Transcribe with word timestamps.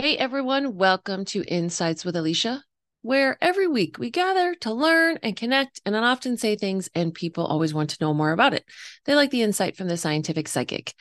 Hey 0.00 0.16
everyone, 0.16 0.76
welcome 0.76 1.26
to 1.26 1.44
Insights 1.44 2.06
with 2.06 2.16
Alicia, 2.16 2.64
where 3.02 3.36
every 3.42 3.66
week 3.66 3.98
we 3.98 4.08
gather 4.08 4.54
to 4.62 4.72
learn 4.72 5.18
and 5.22 5.36
connect 5.36 5.78
and 5.84 5.94
I 5.94 6.00
often 6.00 6.38
say 6.38 6.56
things 6.56 6.88
and 6.94 7.12
people 7.12 7.44
always 7.44 7.74
want 7.74 7.90
to 7.90 7.98
know 8.00 8.14
more 8.14 8.32
about 8.32 8.54
it. 8.54 8.64
They 9.04 9.14
like 9.14 9.30
the 9.30 9.42
insight 9.42 9.76
from 9.76 9.88
the 9.88 9.98
scientific 9.98 10.48
psychic. 10.48 10.94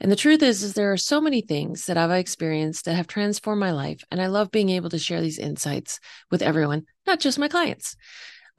And 0.00 0.10
the 0.10 0.16
truth 0.16 0.42
is 0.42 0.64
is 0.64 0.74
there 0.74 0.90
are 0.90 0.96
so 0.96 1.20
many 1.20 1.42
things 1.42 1.86
that 1.86 1.96
I've 1.96 2.10
experienced 2.10 2.86
that 2.86 2.96
have 2.96 3.06
transformed 3.06 3.60
my 3.60 3.70
life 3.70 4.02
and 4.10 4.20
I 4.20 4.26
love 4.26 4.50
being 4.50 4.70
able 4.70 4.90
to 4.90 4.98
share 4.98 5.20
these 5.20 5.38
insights 5.38 6.00
with 6.32 6.42
everyone, 6.42 6.86
not 7.06 7.20
just 7.20 7.38
my 7.38 7.46
clients. 7.46 7.94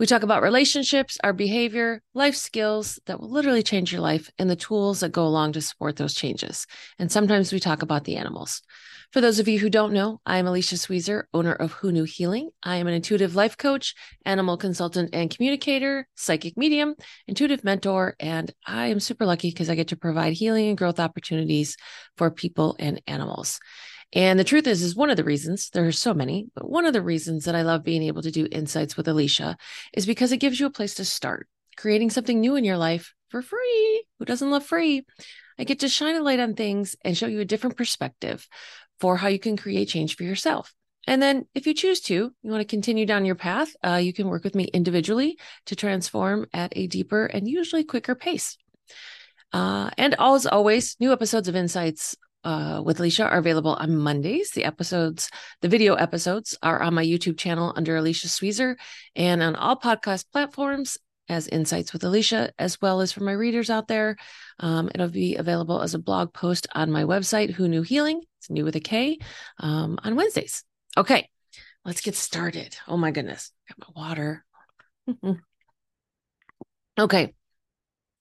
We 0.01 0.07
talk 0.07 0.23
about 0.23 0.41
relationships, 0.41 1.19
our 1.23 1.31
behavior, 1.31 2.01
life 2.15 2.35
skills 2.35 2.99
that 3.05 3.19
will 3.19 3.29
literally 3.29 3.61
change 3.61 3.91
your 3.91 4.01
life, 4.01 4.31
and 4.39 4.49
the 4.49 4.55
tools 4.55 5.01
that 5.01 5.11
go 5.11 5.27
along 5.27 5.51
to 5.51 5.61
support 5.61 5.97
those 5.97 6.15
changes. 6.15 6.65
And 6.97 7.11
sometimes 7.11 7.53
we 7.53 7.59
talk 7.59 7.83
about 7.83 8.05
the 8.05 8.17
animals. 8.17 8.63
For 9.11 9.21
those 9.21 9.37
of 9.37 9.47
you 9.47 9.59
who 9.59 9.69
don't 9.69 9.93
know, 9.93 10.19
I 10.25 10.39
am 10.39 10.47
Alicia 10.47 10.77
Sweezer, 10.77 11.27
owner 11.35 11.53
of 11.53 11.73
Who 11.73 11.91
Knew 11.91 12.05
Healing. 12.05 12.49
I 12.63 12.77
am 12.77 12.87
an 12.87 12.95
intuitive 12.95 13.35
life 13.35 13.57
coach, 13.57 13.93
animal 14.25 14.57
consultant 14.57 15.11
and 15.13 15.29
communicator, 15.29 16.07
psychic 16.15 16.57
medium, 16.57 16.95
intuitive 17.27 17.63
mentor, 17.63 18.15
and 18.19 18.51
I 18.65 18.87
am 18.87 18.99
super 18.99 19.27
lucky 19.27 19.51
because 19.51 19.69
I 19.69 19.75
get 19.75 19.89
to 19.89 19.97
provide 19.97 20.33
healing 20.33 20.69
and 20.69 20.77
growth 20.79 20.99
opportunities 20.99 21.77
for 22.17 22.31
people 22.31 22.75
and 22.79 23.03
animals. 23.05 23.59
And 24.13 24.37
the 24.37 24.43
truth 24.43 24.67
is, 24.67 24.81
is 24.81 24.95
one 24.95 25.09
of 25.09 25.17
the 25.17 25.23
reasons, 25.23 25.69
there 25.69 25.87
are 25.87 25.91
so 25.91 26.13
many, 26.13 26.47
but 26.53 26.69
one 26.69 26.85
of 26.85 26.93
the 26.93 27.01
reasons 27.01 27.45
that 27.45 27.55
I 27.55 27.61
love 27.61 27.83
being 27.83 28.03
able 28.03 28.21
to 28.23 28.31
do 28.31 28.47
insights 28.51 28.97
with 28.97 29.07
Alicia 29.07 29.57
is 29.93 30.05
because 30.05 30.31
it 30.31 30.37
gives 30.37 30.59
you 30.59 30.65
a 30.65 30.71
place 30.71 30.95
to 30.95 31.05
start 31.05 31.47
creating 31.77 32.09
something 32.09 32.39
new 32.39 32.55
in 32.55 32.65
your 32.65 32.77
life 32.77 33.13
for 33.29 33.41
free. 33.41 34.03
Who 34.19 34.25
doesn't 34.25 34.51
love 34.51 34.65
free? 34.65 35.05
I 35.57 35.63
get 35.63 35.79
to 35.79 35.89
shine 35.89 36.15
a 36.15 36.21
light 36.21 36.39
on 36.39 36.55
things 36.55 36.95
and 37.05 37.17
show 37.17 37.27
you 37.27 37.39
a 37.39 37.45
different 37.45 37.77
perspective 37.77 38.47
for 38.99 39.17
how 39.17 39.29
you 39.29 39.39
can 39.39 39.55
create 39.55 39.87
change 39.87 40.15
for 40.15 40.23
yourself. 40.23 40.73
And 41.07 41.21
then, 41.21 41.47
if 41.55 41.65
you 41.65 41.73
choose 41.73 41.99
to, 42.01 42.13
you 42.13 42.51
want 42.51 42.61
to 42.61 42.65
continue 42.65 43.07
down 43.07 43.25
your 43.25 43.35
path, 43.35 43.75
uh, 43.83 43.95
you 43.95 44.13
can 44.13 44.27
work 44.27 44.43
with 44.43 44.53
me 44.53 44.65
individually 44.65 45.39
to 45.65 45.75
transform 45.75 46.45
at 46.53 46.73
a 46.75 46.85
deeper 46.85 47.25
and 47.25 47.47
usually 47.47 47.83
quicker 47.83 48.13
pace. 48.13 48.57
Uh, 49.51 49.89
and 49.97 50.15
as 50.19 50.45
always, 50.45 50.95
new 50.99 51.11
episodes 51.11 51.47
of 51.47 51.55
Insights 51.55 52.15
uh, 52.43 52.81
with 52.83 52.99
Alicia 52.99 53.23
are 53.25 53.37
available 53.37 53.73
on 53.73 53.95
Mondays. 53.95 54.51
The 54.51 54.65
episodes, 54.65 55.29
the 55.61 55.67
video 55.67 55.95
episodes, 55.95 56.57
are 56.61 56.81
on 56.81 56.93
my 56.93 57.05
YouTube 57.05 57.37
channel 57.37 57.73
under 57.75 57.95
Alicia 57.95 58.29
Sweezer 58.29 58.77
and 59.15 59.43
on 59.43 59.55
all 59.55 59.77
podcast 59.77 60.25
platforms 60.31 60.97
as 61.29 61.47
Insights 61.47 61.93
with 61.93 62.03
Alicia, 62.03 62.51
as 62.59 62.81
well 62.81 62.99
as 63.01 63.11
for 63.11 63.23
my 63.23 63.31
readers 63.31 63.69
out 63.69 63.87
there. 63.87 64.17
Um, 64.59 64.89
it'll 64.93 65.07
be 65.07 65.35
available 65.35 65.81
as 65.81 65.93
a 65.93 65.99
blog 65.99 66.33
post 66.33 66.67
on 66.73 66.91
my 66.91 67.03
website, 67.03 67.51
Who 67.51 67.67
Knew 67.67 67.83
Healing. 67.83 68.21
It's 68.39 68.49
new 68.49 68.65
with 68.65 68.75
a 68.75 68.79
K 68.81 69.17
um, 69.59 69.99
on 70.03 70.15
Wednesdays. 70.15 70.63
Okay, 70.97 71.29
let's 71.85 72.01
get 72.01 72.15
started. 72.15 72.75
Oh 72.87 72.97
my 72.97 73.11
goodness, 73.11 73.51
got 73.69 73.87
my 73.95 74.01
water. 74.01 74.43
okay, 76.99 77.33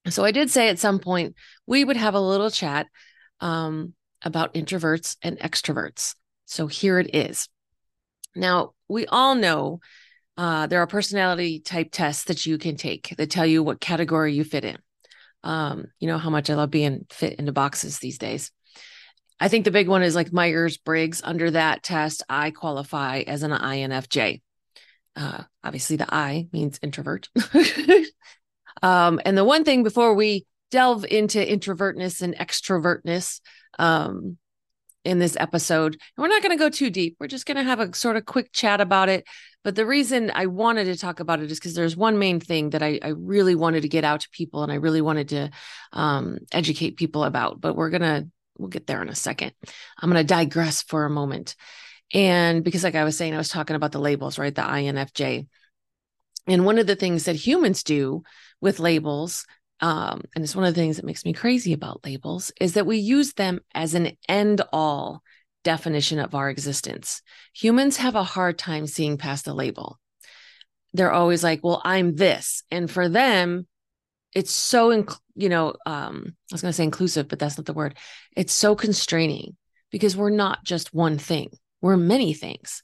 so 0.09 0.23
I 0.23 0.31
did 0.31 0.49
say 0.49 0.69
at 0.69 0.79
some 0.79 0.99
point 0.99 1.35
we 1.65 1.83
would 1.83 1.97
have 1.97 2.13
a 2.13 2.21
little 2.21 2.49
chat 2.49 2.87
um, 3.39 3.93
about 4.23 4.53
introverts 4.53 5.17
and 5.21 5.39
extroverts. 5.39 6.15
So 6.45 6.67
here 6.67 6.99
it 6.99 7.15
is. 7.15 7.47
Now, 8.35 8.73
we 8.87 9.05
all 9.07 9.35
know 9.35 9.79
uh, 10.37 10.67
there 10.67 10.81
are 10.81 10.87
personality 10.87 11.59
type 11.59 11.89
tests 11.91 12.25
that 12.25 12.45
you 12.45 12.57
can 12.57 12.75
take 12.75 13.13
that 13.17 13.29
tell 13.29 13.45
you 13.45 13.63
what 13.63 13.81
category 13.81 14.33
you 14.33 14.43
fit 14.43 14.65
in. 14.65 14.77
Um, 15.43 15.85
you 15.99 16.07
know 16.07 16.17
how 16.17 16.29
much 16.29 16.49
I 16.49 16.55
love 16.55 16.71
being 16.71 17.05
fit 17.09 17.39
into 17.39 17.51
boxes 17.51 17.99
these 17.99 18.17
days. 18.17 18.51
I 19.39 19.47
think 19.47 19.65
the 19.65 19.71
big 19.71 19.87
one 19.87 20.03
is 20.03 20.15
like 20.15 20.31
Myers 20.31 20.77
Briggs. 20.77 21.21
Under 21.23 21.49
that 21.51 21.81
test, 21.81 22.23
I 22.29 22.51
qualify 22.51 23.21
as 23.21 23.41
an 23.43 23.51
INFJ. 23.51 24.41
Uh, 25.15 25.43
obviously, 25.63 25.95
the 25.95 26.13
I 26.13 26.47
means 26.53 26.79
introvert. 26.83 27.27
um, 28.83 29.19
and 29.25 29.37
the 29.37 29.43
one 29.43 29.63
thing 29.63 29.83
before 29.83 30.13
we 30.13 30.45
delve 30.71 31.05
into 31.05 31.39
introvertness 31.39 32.21
and 32.21 32.35
extrovertness, 32.35 33.41
um, 33.77 34.37
in 35.03 35.19
this 35.19 35.37
episode. 35.39 35.93
And 35.93 36.01
we're 36.23 36.27
not 36.27 36.43
going 36.43 36.57
to 36.57 36.63
go 36.63 36.69
too 36.69 36.89
deep. 36.89 37.17
We're 37.19 37.27
just 37.27 37.45
going 37.45 37.57
to 37.57 37.63
have 37.63 37.79
a 37.79 37.93
sort 37.93 38.17
of 38.17 38.25
quick 38.25 38.51
chat 38.51 38.81
about 38.81 39.09
it. 39.09 39.25
But 39.63 39.75
the 39.75 39.85
reason 39.85 40.31
I 40.33 40.47
wanted 40.47 40.85
to 40.85 40.97
talk 40.97 41.19
about 41.19 41.39
it 41.39 41.51
is 41.51 41.59
because 41.59 41.75
there's 41.75 41.95
one 41.95 42.19
main 42.19 42.39
thing 42.39 42.71
that 42.71 42.81
I, 42.81 42.99
I, 43.01 43.09
really 43.09 43.53
wanted 43.53 43.81
to 43.81 43.89
get 43.89 44.03
out 44.03 44.21
to 44.21 44.29
people 44.31 44.63
and 44.63 44.71
I 44.71 44.75
really 44.75 45.01
wanted 45.01 45.29
to 45.29 45.51
um, 45.93 46.39
educate 46.51 46.97
people 46.97 47.23
about. 47.23 47.61
But 47.61 47.75
we're 47.75 47.91
going 47.91 48.01
to, 48.01 48.27
we'll 48.57 48.69
get 48.69 48.87
there 48.87 49.01
in 49.01 49.09
a 49.09 49.15
second. 49.15 49.53
I'm 49.99 50.11
going 50.11 50.23
to 50.23 50.27
digress 50.27 50.81
for 50.81 51.05
a 51.05 51.11
moment. 51.11 51.55
And 52.13 52.63
because, 52.63 52.83
like 52.83 52.95
I 52.95 53.03
was 53.03 53.15
saying, 53.17 53.33
I 53.33 53.37
was 53.37 53.49
talking 53.49 53.75
about 53.75 53.91
the 53.91 53.99
labels, 53.99 54.37
right? 54.37 54.53
The 54.53 54.61
INFJ. 54.61 55.47
And 56.47 56.65
one 56.65 56.79
of 56.79 56.87
the 56.87 56.95
things 56.95 57.25
that 57.25 57.35
humans 57.35 57.83
do 57.83 58.23
with 58.59 58.79
labels 58.79 59.45
um, 59.81 60.21
and 60.35 60.43
it's 60.43 60.55
one 60.55 60.65
of 60.65 60.75
the 60.75 60.79
things 60.79 60.97
that 60.97 61.05
makes 61.05 61.25
me 61.25 61.33
crazy 61.33 61.73
about 61.73 62.05
labels 62.05 62.51
is 62.61 62.73
that 62.73 62.85
we 62.85 62.97
use 62.97 63.33
them 63.33 63.59
as 63.73 63.95
an 63.95 64.15
end 64.29 64.61
all 64.71 65.23
definition 65.63 66.19
of 66.19 66.35
our 66.35 66.49
existence. 66.49 67.21
Humans 67.55 67.97
have 67.97 68.15
a 68.15 68.23
hard 68.23 68.57
time 68.59 68.85
seeing 68.85 69.17
past 69.17 69.47
a 69.47 69.53
label. 69.53 69.99
They're 70.93 71.11
always 71.11 71.43
like, 71.43 71.61
well, 71.63 71.81
I'm 71.83 72.15
this. 72.15 72.63
And 72.69 72.89
for 72.89 73.09
them, 73.09 73.67
it's 74.33 74.51
so, 74.51 74.89
inc- 74.89 75.17
you 75.35 75.49
know, 75.49 75.73
um, 75.85 76.25
I 76.27 76.53
was 76.53 76.61
going 76.61 76.71
to 76.71 76.75
say 76.75 76.83
inclusive, 76.83 77.27
but 77.27 77.39
that's 77.39 77.57
not 77.57 77.65
the 77.65 77.73
word. 77.73 77.97
It's 78.35 78.53
so 78.53 78.75
constraining 78.75 79.57
because 79.89 80.15
we're 80.15 80.29
not 80.29 80.63
just 80.63 80.93
one 80.93 81.17
thing, 81.17 81.49
we're 81.81 81.97
many 81.97 82.33
things. 82.33 82.83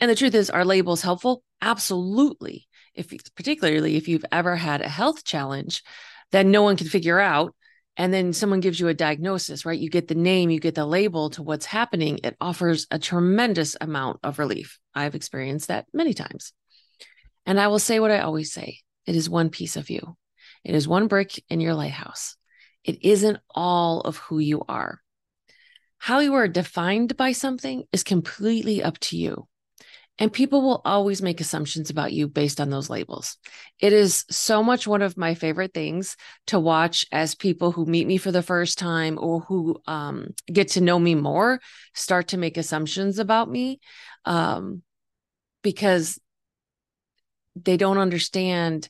And 0.00 0.10
the 0.10 0.14
truth 0.14 0.34
is, 0.34 0.48
are 0.48 0.64
labels 0.64 1.02
helpful? 1.02 1.42
Absolutely 1.60 2.68
if 2.96 3.12
particularly 3.34 3.96
if 3.96 4.08
you've 4.08 4.24
ever 4.32 4.56
had 4.56 4.80
a 4.80 4.88
health 4.88 5.24
challenge 5.24 5.82
that 6.32 6.46
no 6.46 6.62
one 6.62 6.76
can 6.76 6.88
figure 6.88 7.20
out 7.20 7.54
and 7.96 8.12
then 8.12 8.32
someone 8.32 8.60
gives 8.60 8.78
you 8.78 8.88
a 8.88 8.94
diagnosis 8.94 9.64
right? 9.64 9.78
You 9.78 9.90
get 9.90 10.08
the 10.08 10.14
name 10.14 10.50
you 10.50 10.60
get 10.60 10.74
the 10.74 10.86
label 10.86 11.30
to 11.30 11.42
what's 11.42 11.66
happening. 11.66 12.20
It 12.24 12.36
offers 12.40 12.86
a 12.90 12.98
tremendous 12.98 13.76
amount 13.80 14.20
of 14.22 14.38
relief. 14.38 14.78
I've 14.94 15.14
experienced 15.14 15.68
that 15.68 15.86
many 15.92 16.14
times. 16.14 16.52
And 17.44 17.60
i 17.60 17.68
will 17.68 17.78
say 17.78 18.00
what 18.00 18.10
i 18.10 18.20
always 18.20 18.52
say 18.52 18.80
it 19.06 19.14
is 19.14 19.30
one 19.30 19.50
piece 19.50 19.76
of 19.76 19.90
you. 19.90 20.16
It 20.64 20.74
is 20.74 20.88
one 20.88 21.06
brick 21.06 21.42
in 21.48 21.60
your 21.60 21.74
lighthouse. 21.74 22.36
It 22.82 23.04
isn't 23.04 23.38
all 23.54 24.00
of 24.00 24.16
who 24.16 24.38
you 24.38 24.62
are. 24.68 25.00
How 25.98 26.20
you 26.20 26.34
are 26.34 26.48
defined 26.48 27.16
by 27.16 27.32
something 27.32 27.84
is 27.92 28.02
completely 28.02 28.82
up 28.82 28.98
to 28.98 29.16
you 29.16 29.48
and 30.18 30.32
people 30.32 30.62
will 30.62 30.80
always 30.84 31.20
make 31.20 31.40
assumptions 31.40 31.90
about 31.90 32.12
you 32.12 32.26
based 32.26 32.60
on 32.60 32.70
those 32.70 32.88
labels. 32.88 33.36
It 33.78 33.92
is 33.92 34.24
so 34.30 34.62
much 34.62 34.86
one 34.86 35.02
of 35.02 35.16
my 35.16 35.34
favorite 35.34 35.74
things 35.74 36.16
to 36.46 36.58
watch 36.58 37.04
as 37.12 37.34
people 37.34 37.72
who 37.72 37.84
meet 37.84 38.06
me 38.06 38.16
for 38.16 38.32
the 38.32 38.42
first 38.42 38.78
time 38.78 39.18
or 39.20 39.40
who 39.40 39.80
um, 39.86 40.28
get 40.50 40.68
to 40.68 40.80
know 40.80 40.98
me 40.98 41.14
more 41.14 41.60
start 41.94 42.28
to 42.28 42.38
make 42.38 42.56
assumptions 42.56 43.18
about 43.18 43.50
me 43.50 43.80
um, 44.24 44.82
because 45.62 46.18
they 47.54 47.76
don't 47.76 47.98
understand 47.98 48.88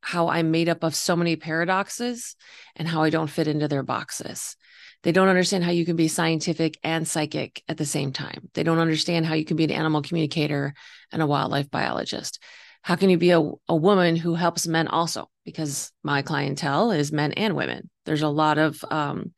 how 0.00 0.28
I'm 0.28 0.50
made 0.50 0.68
up 0.68 0.82
of 0.82 0.94
so 0.94 1.16
many 1.16 1.36
paradoxes 1.36 2.36
and 2.76 2.86
how 2.86 3.02
I 3.02 3.10
don't 3.10 3.30
fit 3.30 3.48
into 3.48 3.68
their 3.68 3.82
boxes. 3.82 4.56
They 5.04 5.12
don't 5.12 5.28
understand 5.28 5.64
how 5.64 5.70
you 5.70 5.84
can 5.84 5.96
be 5.96 6.08
scientific 6.08 6.78
and 6.82 7.06
psychic 7.06 7.62
at 7.68 7.76
the 7.76 7.84
same 7.84 8.10
time. 8.10 8.48
They 8.54 8.62
don't 8.62 8.78
understand 8.78 9.26
how 9.26 9.34
you 9.34 9.44
can 9.44 9.58
be 9.58 9.64
an 9.64 9.70
animal 9.70 10.00
communicator 10.00 10.72
and 11.12 11.20
a 11.20 11.26
wildlife 11.26 11.70
biologist. 11.70 12.42
How 12.80 12.96
can 12.96 13.10
you 13.10 13.18
be 13.18 13.30
a, 13.30 13.40
a 13.68 13.76
woman 13.76 14.16
who 14.16 14.34
helps 14.34 14.66
men 14.66 14.88
also? 14.88 15.28
Because 15.44 15.92
my 16.02 16.22
clientele 16.22 16.90
is 16.90 17.12
men 17.12 17.32
and 17.32 17.54
women. 17.54 17.90
There's 18.06 18.22
a 18.22 18.28
lot 18.28 18.56
of 18.56 18.82
um, 18.90 19.34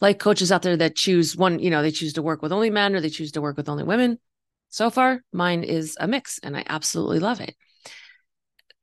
life 0.00 0.18
coaches 0.18 0.52
out 0.52 0.62
there 0.62 0.76
that 0.76 0.94
choose 0.94 1.36
one, 1.36 1.58
you 1.58 1.70
know, 1.70 1.82
they 1.82 1.90
choose 1.90 2.12
to 2.12 2.22
work 2.22 2.40
with 2.40 2.52
only 2.52 2.70
men 2.70 2.94
or 2.94 3.00
they 3.00 3.10
choose 3.10 3.32
to 3.32 3.40
work 3.40 3.56
with 3.56 3.68
only 3.68 3.82
women. 3.84 4.20
So 4.68 4.90
far, 4.90 5.22
mine 5.32 5.64
is 5.64 5.96
a 5.98 6.06
mix 6.06 6.38
and 6.40 6.56
I 6.56 6.62
absolutely 6.68 7.18
love 7.18 7.40
it. 7.40 7.56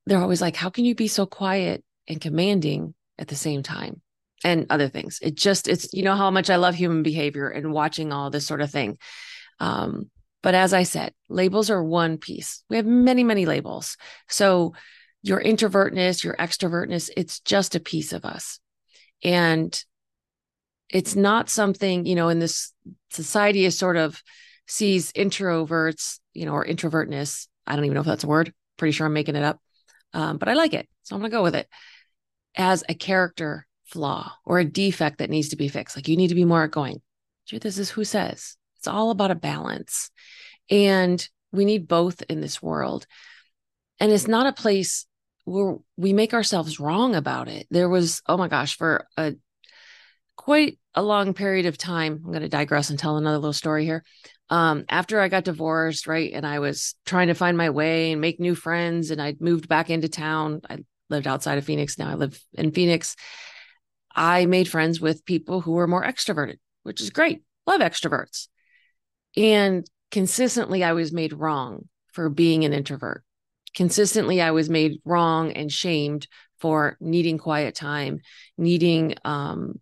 They're 0.06 0.21
always 0.21 0.41
like, 0.41 0.57
how 0.57 0.69
can 0.69 0.83
you 0.83 0.94
be 0.94 1.07
so 1.07 1.25
quiet 1.25 1.85
and 2.06 2.19
commanding 2.19 2.95
at 3.18 3.30
the 3.30 3.35
same 3.35 3.63
time? 3.63 4.01
And 4.43 4.65
other 4.69 4.89
things. 4.89 5.19
It 5.21 5.35
just, 5.35 5.67
it's, 5.67 5.93
you 5.93 6.03
know, 6.03 6.15
how 6.15 6.31
much 6.31 6.49
I 6.49 6.55
love 6.55 6.75
human 6.75 7.03
behavior 7.03 7.47
and 7.47 7.73
watching 7.73 8.11
all 8.11 8.29
this 8.29 8.47
sort 8.47 8.61
of 8.61 8.71
thing. 8.71 8.97
Um, 9.59 10.09
but 10.41 10.55
as 10.55 10.73
I 10.73 10.83
said, 10.83 11.13
labels 11.29 11.69
are 11.69 11.83
one 11.83 12.17
piece. 12.17 12.63
We 12.69 12.77
have 12.77 12.85
many, 12.85 13.23
many 13.23 13.45
labels. 13.45 13.97
So 14.27 14.73
your 15.21 15.39
introvertness, 15.39 16.23
your 16.23 16.35
extrovertness, 16.38 17.09
it's 17.15 17.39
just 17.41 17.75
a 17.75 17.79
piece 17.79 18.11
of 18.11 18.25
us. 18.25 18.59
And 19.23 19.83
it's 20.89 21.15
not 21.15 21.49
something, 21.49 22.05
you 22.05 22.15
know, 22.15 22.29
in 22.29 22.39
this 22.39 22.73
society 23.11 23.65
is 23.65 23.77
sort 23.77 23.97
of 23.97 24.21
sees 24.67 25.11
introverts, 25.13 26.19
you 26.33 26.45
know, 26.45 26.53
or 26.53 26.65
introvertness. 26.65 27.47
I 27.67 27.75
don't 27.75 27.85
even 27.85 27.94
know 27.94 28.01
if 28.01 28.07
that's 28.07 28.23
a 28.23 28.27
word. 28.27 28.53
Pretty 28.77 28.94
sure 28.94 29.05
I'm 29.05 29.13
making 29.13 29.35
it 29.35 29.44
up. 29.44 29.59
Um, 30.13 30.37
but 30.37 30.49
I 30.49 30.53
like 30.53 30.73
it. 30.73 30.89
So 31.03 31.15
I'm 31.15 31.21
going 31.21 31.31
to 31.31 31.37
go 31.37 31.44
with 31.44 31.55
it 31.55 31.67
as 32.55 32.83
a 32.89 32.95
character 32.95 33.67
flaw 33.91 34.31
or 34.45 34.59
a 34.59 34.65
defect 34.65 35.19
that 35.19 35.29
needs 35.29 35.49
to 35.49 35.55
be 35.55 35.67
fixed. 35.67 35.95
Like 35.95 36.07
you 36.07 36.17
need 36.17 36.29
to 36.29 36.35
be 36.35 36.45
more 36.45 36.63
outgoing. 36.63 37.01
Truth 37.47 37.65
is, 37.65 37.79
is 37.79 37.89
who 37.89 38.03
says? 38.03 38.57
It's 38.77 38.88
all 38.88 39.11
about 39.11 39.31
a 39.31 39.35
balance. 39.35 40.09
And 40.69 41.27
we 41.51 41.65
need 41.65 41.88
both 41.88 42.23
in 42.29 42.41
this 42.41 42.61
world. 42.61 43.05
And 43.99 44.11
it's 44.11 44.27
not 44.27 44.47
a 44.47 44.53
place 44.53 45.05
where 45.43 45.77
we 45.97 46.13
make 46.13 46.33
ourselves 46.33 46.79
wrong 46.79 47.15
about 47.15 47.47
it. 47.47 47.67
There 47.69 47.89
was, 47.89 48.21
oh 48.27 48.38
my 48.38 48.47
gosh, 48.47 48.77
for 48.77 49.07
a 49.17 49.33
quite 50.35 50.79
a 50.95 51.03
long 51.03 51.33
period 51.33 51.65
of 51.65 51.77
time, 51.77 52.21
I'm 52.25 52.31
going 52.31 52.41
to 52.41 52.49
digress 52.49 52.89
and 52.89 52.97
tell 52.97 53.17
another 53.17 53.37
little 53.37 53.53
story 53.53 53.85
here. 53.85 54.03
Um, 54.49 54.85
after 54.89 55.19
I 55.19 55.29
got 55.29 55.44
divorced, 55.44 56.07
right, 56.07 56.31
and 56.33 56.45
I 56.45 56.59
was 56.59 56.95
trying 57.05 57.27
to 57.27 57.35
find 57.35 57.57
my 57.57 57.69
way 57.69 58.11
and 58.11 58.21
make 58.21 58.39
new 58.39 58.55
friends, 58.55 59.11
and 59.11 59.21
I 59.21 59.35
moved 59.39 59.67
back 59.67 59.89
into 59.89 60.09
town. 60.09 60.61
I 60.69 60.79
lived 61.09 61.27
outside 61.27 61.57
of 61.57 61.65
Phoenix. 61.65 61.97
Now 61.97 62.09
I 62.09 62.15
live 62.15 62.41
in 62.53 62.71
Phoenix. 62.71 63.15
I 64.15 64.45
made 64.45 64.67
friends 64.67 64.99
with 64.99 65.25
people 65.25 65.61
who 65.61 65.71
were 65.71 65.87
more 65.87 66.03
extroverted, 66.03 66.57
which 66.83 67.01
is 67.01 67.09
great. 67.09 67.43
Love 67.65 67.81
extroverts. 67.81 68.47
And 69.37 69.85
consistently, 70.09 70.83
I 70.83 70.93
was 70.93 71.11
made 71.11 71.33
wrong 71.33 71.87
for 72.13 72.29
being 72.29 72.65
an 72.65 72.73
introvert. 72.73 73.23
Consistently, 73.73 74.41
I 74.41 74.51
was 74.51 74.69
made 74.69 74.99
wrong 75.05 75.53
and 75.53 75.71
shamed 75.71 76.27
for 76.59 76.97
needing 76.99 77.37
quiet 77.37 77.73
time, 77.73 78.19
needing, 78.57 79.15
um, 79.23 79.79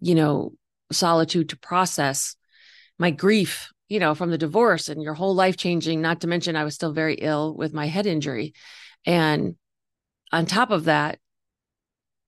you 0.00 0.14
know, 0.14 0.52
solitude 0.92 1.50
to 1.50 1.58
process 1.58 2.36
my 2.98 3.10
grief, 3.10 3.70
you 3.88 3.98
know, 3.98 4.14
from 4.14 4.30
the 4.30 4.38
divorce 4.38 4.88
and 4.88 5.02
your 5.02 5.14
whole 5.14 5.34
life 5.34 5.56
changing. 5.56 6.00
Not 6.00 6.20
to 6.20 6.26
mention, 6.26 6.56
I 6.56 6.64
was 6.64 6.74
still 6.74 6.92
very 6.92 7.14
ill 7.14 7.54
with 7.54 7.74
my 7.74 7.86
head 7.86 8.06
injury. 8.06 8.54
And 9.04 9.56
on 10.32 10.46
top 10.46 10.70
of 10.70 10.84
that, 10.84 11.18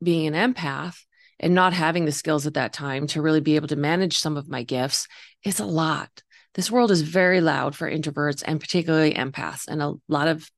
being 0.02 0.26
an 0.26 0.54
empath 0.54 1.04
and 1.42 1.54
not 1.54 1.72
having 1.72 2.04
the 2.04 2.12
skills 2.12 2.46
at 2.46 2.54
that 2.54 2.72
time 2.72 3.08
to 3.08 3.20
really 3.20 3.40
be 3.40 3.56
able 3.56 3.68
to 3.68 3.76
manage 3.76 4.18
some 4.18 4.36
of 4.36 4.48
my 4.48 4.62
gifts 4.62 5.08
is 5.44 5.58
a 5.58 5.66
lot. 5.66 6.22
This 6.54 6.70
world 6.70 6.90
is 6.90 7.02
very 7.02 7.40
loud 7.40 7.74
for 7.74 7.90
introverts 7.90 8.42
and 8.46 8.60
particularly 8.60 9.14
empaths. 9.14 9.66
And 9.66 9.82
a 9.82 9.94
lot 10.08 10.28
of 10.28 10.48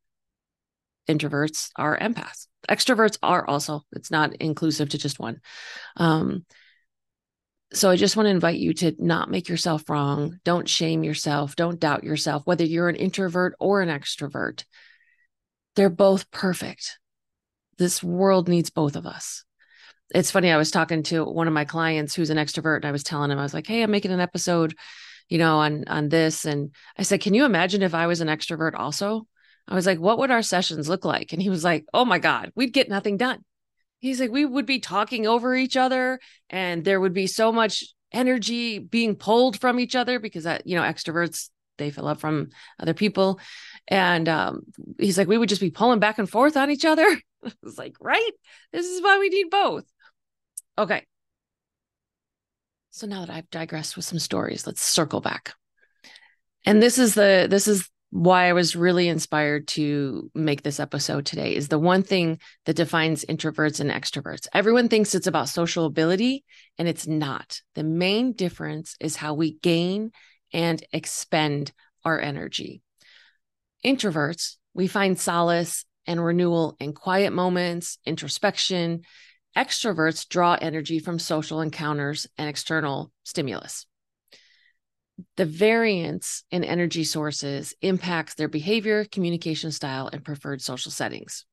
introverts 1.09 1.71
are 1.77 1.99
empaths. 1.99 2.47
Extroverts 2.69 3.17
are 3.23 3.47
also, 3.47 3.83
it's 3.93 4.11
not 4.11 4.37
inclusive 4.37 4.91
to 4.91 4.99
just 4.99 5.19
one. 5.19 5.41
Um, 5.97 6.45
so 7.73 7.91
I 7.91 7.97
just 7.97 8.17
want 8.17 8.27
to 8.27 8.31
invite 8.31 8.59
you 8.59 8.75
to 8.75 8.95
not 8.99 9.31
make 9.31 9.49
yourself 9.49 9.89
wrong. 9.89 10.39
Don't 10.45 10.69
shame 10.69 11.03
yourself. 11.03 11.57
Don't 11.57 11.81
doubt 11.81 12.05
yourself, 12.05 12.43
whether 12.45 12.65
you're 12.65 12.89
an 12.89 12.97
introvert 12.97 13.55
or 13.59 13.81
an 13.81 13.89
extrovert. 13.89 14.65
They're 15.77 15.91
both 15.91 16.31
perfect. 16.31 16.99
This 17.79 18.03
world 18.03 18.49
needs 18.49 18.71
both 18.71 18.97
of 18.97 19.07
us. 19.07 19.45
It's 20.15 20.31
funny. 20.31 20.51
I 20.51 20.57
was 20.57 20.71
talking 20.71 21.03
to 21.05 21.25
one 21.25 21.47
of 21.47 21.55
my 21.55 21.65
clients 21.65 22.15
who's 22.15 22.31
an 22.31 22.37
extrovert, 22.37 22.77
and 22.77 22.87
I 22.87 22.93
was 22.93 23.03
telling 23.03 23.31
him, 23.31 23.39
I 23.39 23.43
was 23.43 23.55
like, 23.55 23.67
Hey, 23.67 23.83
I'm 23.83 23.91
making 23.91 24.13
an 24.13 24.21
episode, 24.21 24.75
you 25.29 25.39
know, 25.39 25.59
on 25.59 25.85
on 25.87 26.09
this. 26.09 26.45
And 26.45 26.75
I 26.99 27.03
said, 27.03 27.21
Can 27.21 27.35
you 27.35 27.45
imagine 27.45 27.83
if 27.83 27.95
I 27.95 28.07
was 28.07 28.21
an 28.21 28.29
extrovert 28.29 28.75
also? 28.75 29.27
I 29.67 29.75
was 29.75 29.87
like, 29.87 29.99
What 29.99 30.19
would 30.19 30.31
our 30.31 30.43
sessions 30.43 30.89
look 30.89 31.05
like? 31.05 31.33
And 31.33 31.41
he 31.41 31.51
was 31.51 31.65
like, 31.65 31.87
Oh 31.95 32.05
my 32.05 32.19
God, 32.19 32.53
we'd 32.55 32.73
get 32.73 32.89
nothing 32.89 33.17
done 33.17 33.45
he's 34.05 34.21
like 34.21 34.31
we 34.31 34.45
would 34.45 34.67
be 34.67 34.81
talking 34.81 35.27
over 35.27 35.57
each 35.57 35.79
other 35.79 36.21
and 36.51 36.85
there 36.85 37.01
would 37.01 37.15
be 37.15 37.27
so 37.27 37.51
much 37.51 37.85
energy 38.13 38.79
being 38.79 39.17
pulled 39.17 39.59
from 39.59 39.81
each 39.81 39.97
other 39.97 40.19
because 40.19 40.45
that 40.45 40.67
you 40.67 40.77
know 40.77 40.83
extroverts 40.83 41.49
they 41.79 41.91
fill 41.91 42.07
up 42.07 42.21
from 42.21 42.51
other 42.79 42.93
people 42.93 43.41
and 43.89 44.29
um, 44.29 44.61
he's 44.99 45.17
like 45.17 45.27
we 45.27 45.39
would 45.39 45.49
just 45.49 45.61
be 45.61 45.71
pulling 45.71 46.01
back 46.01 46.19
and 46.19 46.29
forth 46.29 46.55
on 46.55 46.71
each 46.71 46.85
other 46.85 47.03
i 47.45 47.51
was 47.63 47.79
like 47.79 47.97
right 47.99 48.31
this 48.73 48.85
is 48.85 49.03
why 49.03 49.19
we 49.19 49.31
need 49.31 49.49
both 49.49 49.85
okay 50.79 51.05
so 52.91 53.07
now 53.07 53.21
that 53.21 53.31
i've 53.31 53.51
digressed 53.51 53.97
with 53.97 54.05
some 54.05 54.19
stories 54.19 54.67
let's 54.67 54.83
circle 54.83 55.21
back 55.21 55.55
and 56.65 56.83
this 56.83 56.99
is 56.99 57.15
the 57.15 57.47
this 57.49 57.69
is 57.69 57.89
why 58.15 58.49
I 58.49 58.53
was 58.53 58.77
really 58.77 59.09
inspired 59.09 59.67
to 59.67 60.31
make 60.37 60.63
this 60.63 60.79
episode 60.79 61.27
today 61.27 61.53
is 61.53 61.67
the 61.67 61.81
one 61.81 62.05
thing 62.05 62.39
that 62.65 62.77
defines 62.77 63.25
introverts 63.25 63.81
and 63.81 63.91
extroverts. 63.91 64.47
Everyone 64.55 64.89
thinks 64.89 65.17
it's 65.17 65.27
about 65.27 65.49
social 65.49 65.85
ability, 65.85 66.45
and 66.79 66.87
it's 66.87 67.09
not. 67.09 67.61
The 67.75 67.83
main 67.83 68.33
difference 68.33 68.95
is 69.01 69.17
how 69.17 69.35
we 69.35 69.55
gain 69.55 70.13
and 70.53 70.81
expend 70.93 71.73
our 72.05 72.21
energy. 72.21 72.83
Introverts, 73.85 74.59
we 74.75 74.87
find 74.87 75.19
solace 75.19 75.85
and 76.07 76.25
renewal 76.25 76.77
in 76.79 76.93
quiet 76.93 77.33
moments, 77.33 77.99
introspection. 78.07 79.03
Extroverts 79.57 80.29
draw 80.29 80.57
energy 80.61 80.99
from 80.99 81.19
social 81.19 81.61
encounters 81.61 82.27
and 82.37 82.49
external 82.49 83.13
stimulus 83.23 83.87
the 85.37 85.45
variance 85.45 86.45
in 86.51 86.65
energy 86.65 87.05
sources 87.05 87.75
impacts 87.83 88.35
their 88.35 88.49
behavior, 88.49 89.05
communication 89.05 89.71
style, 89.71 90.09
and 90.13 90.25
preferred 90.25 90.61
social 90.61 90.91
settings. 90.91 91.45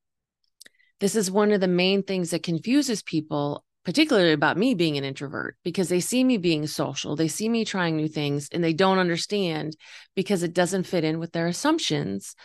This 0.99 1.15
is 1.15 1.31
one 1.31 1.51
of 1.51 1.61
the 1.61 1.67
main 1.67 2.03
things 2.03 2.31
that 2.31 2.43
confuses 2.43 3.01
people, 3.01 3.63
particularly 3.85 4.33
about 4.33 4.57
me 4.57 4.75
being 4.75 4.97
an 4.97 5.03
introvert, 5.03 5.57
because 5.63 5.89
they 5.89 5.99
see 5.99 6.23
me 6.23 6.37
being 6.37 6.67
social, 6.67 7.15
they 7.15 7.27
see 7.27 7.49
me 7.49 7.65
trying 7.65 7.95
new 7.97 8.07
things, 8.07 8.49
and 8.51 8.63
they 8.63 8.73
don't 8.73 8.99
understand 8.99 9.75
because 10.15 10.43
it 10.43 10.53
doesn't 10.53 10.87
fit 10.87 11.03
in 11.03 11.19
with 11.19 11.31
their 11.31 11.47
assumptions 11.47 12.35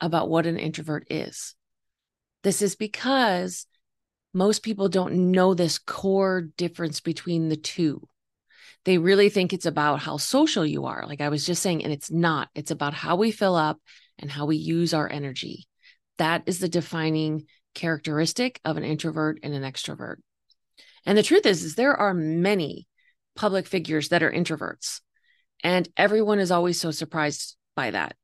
about 0.00 0.28
what 0.28 0.46
an 0.46 0.58
introvert 0.58 1.06
is. 1.10 1.54
This 2.42 2.62
is 2.62 2.76
because 2.76 3.66
most 4.36 4.62
people 4.62 4.88
don't 4.88 5.30
know 5.30 5.54
this 5.54 5.78
core 5.78 6.42
difference 6.56 7.00
between 7.00 7.48
the 7.48 7.56
two 7.56 8.06
they 8.86 8.98
really 8.98 9.28
think 9.30 9.52
it's 9.52 9.66
about 9.66 9.98
how 9.98 10.16
social 10.16 10.64
you 10.64 10.86
are. 10.86 11.04
Like 11.08 11.20
I 11.20 11.28
was 11.28 11.44
just 11.44 11.60
saying, 11.60 11.82
and 11.82 11.92
it's 11.92 12.08
not. 12.08 12.48
It's 12.54 12.70
about 12.70 12.94
how 12.94 13.16
we 13.16 13.32
fill 13.32 13.56
up 13.56 13.80
and 14.16 14.30
how 14.30 14.46
we 14.46 14.56
use 14.56 14.94
our 14.94 15.10
energy. 15.10 15.66
That 16.18 16.44
is 16.46 16.60
the 16.60 16.68
defining 16.68 17.46
characteristic 17.74 18.60
of 18.64 18.76
an 18.76 18.84
introvert 18.84 19.40
and 19.42 19.52
an 19.52 19.64
extrovert. 19.64 20.18
And 21.04 21.18
the 21.18 21.24
truth 21.24 21.46
is, 21.46 21.64
is 21.64 21.74
there 21.74 21.96
are 21.96 22.14
many 22.14 22.86
public 23.34 23.66
figures 23.66 24.10
that 24.10 24.22
are 24.22 24.30
introverts, 24.30 25.00
and 25.64 25.88
everyone 25.96 26.38
is 26.38 26.52
always 26.52 26.80
so 26.80 26.92
surprised 26.92 27.56
by 27.74 27.90
that. 27.90 28.14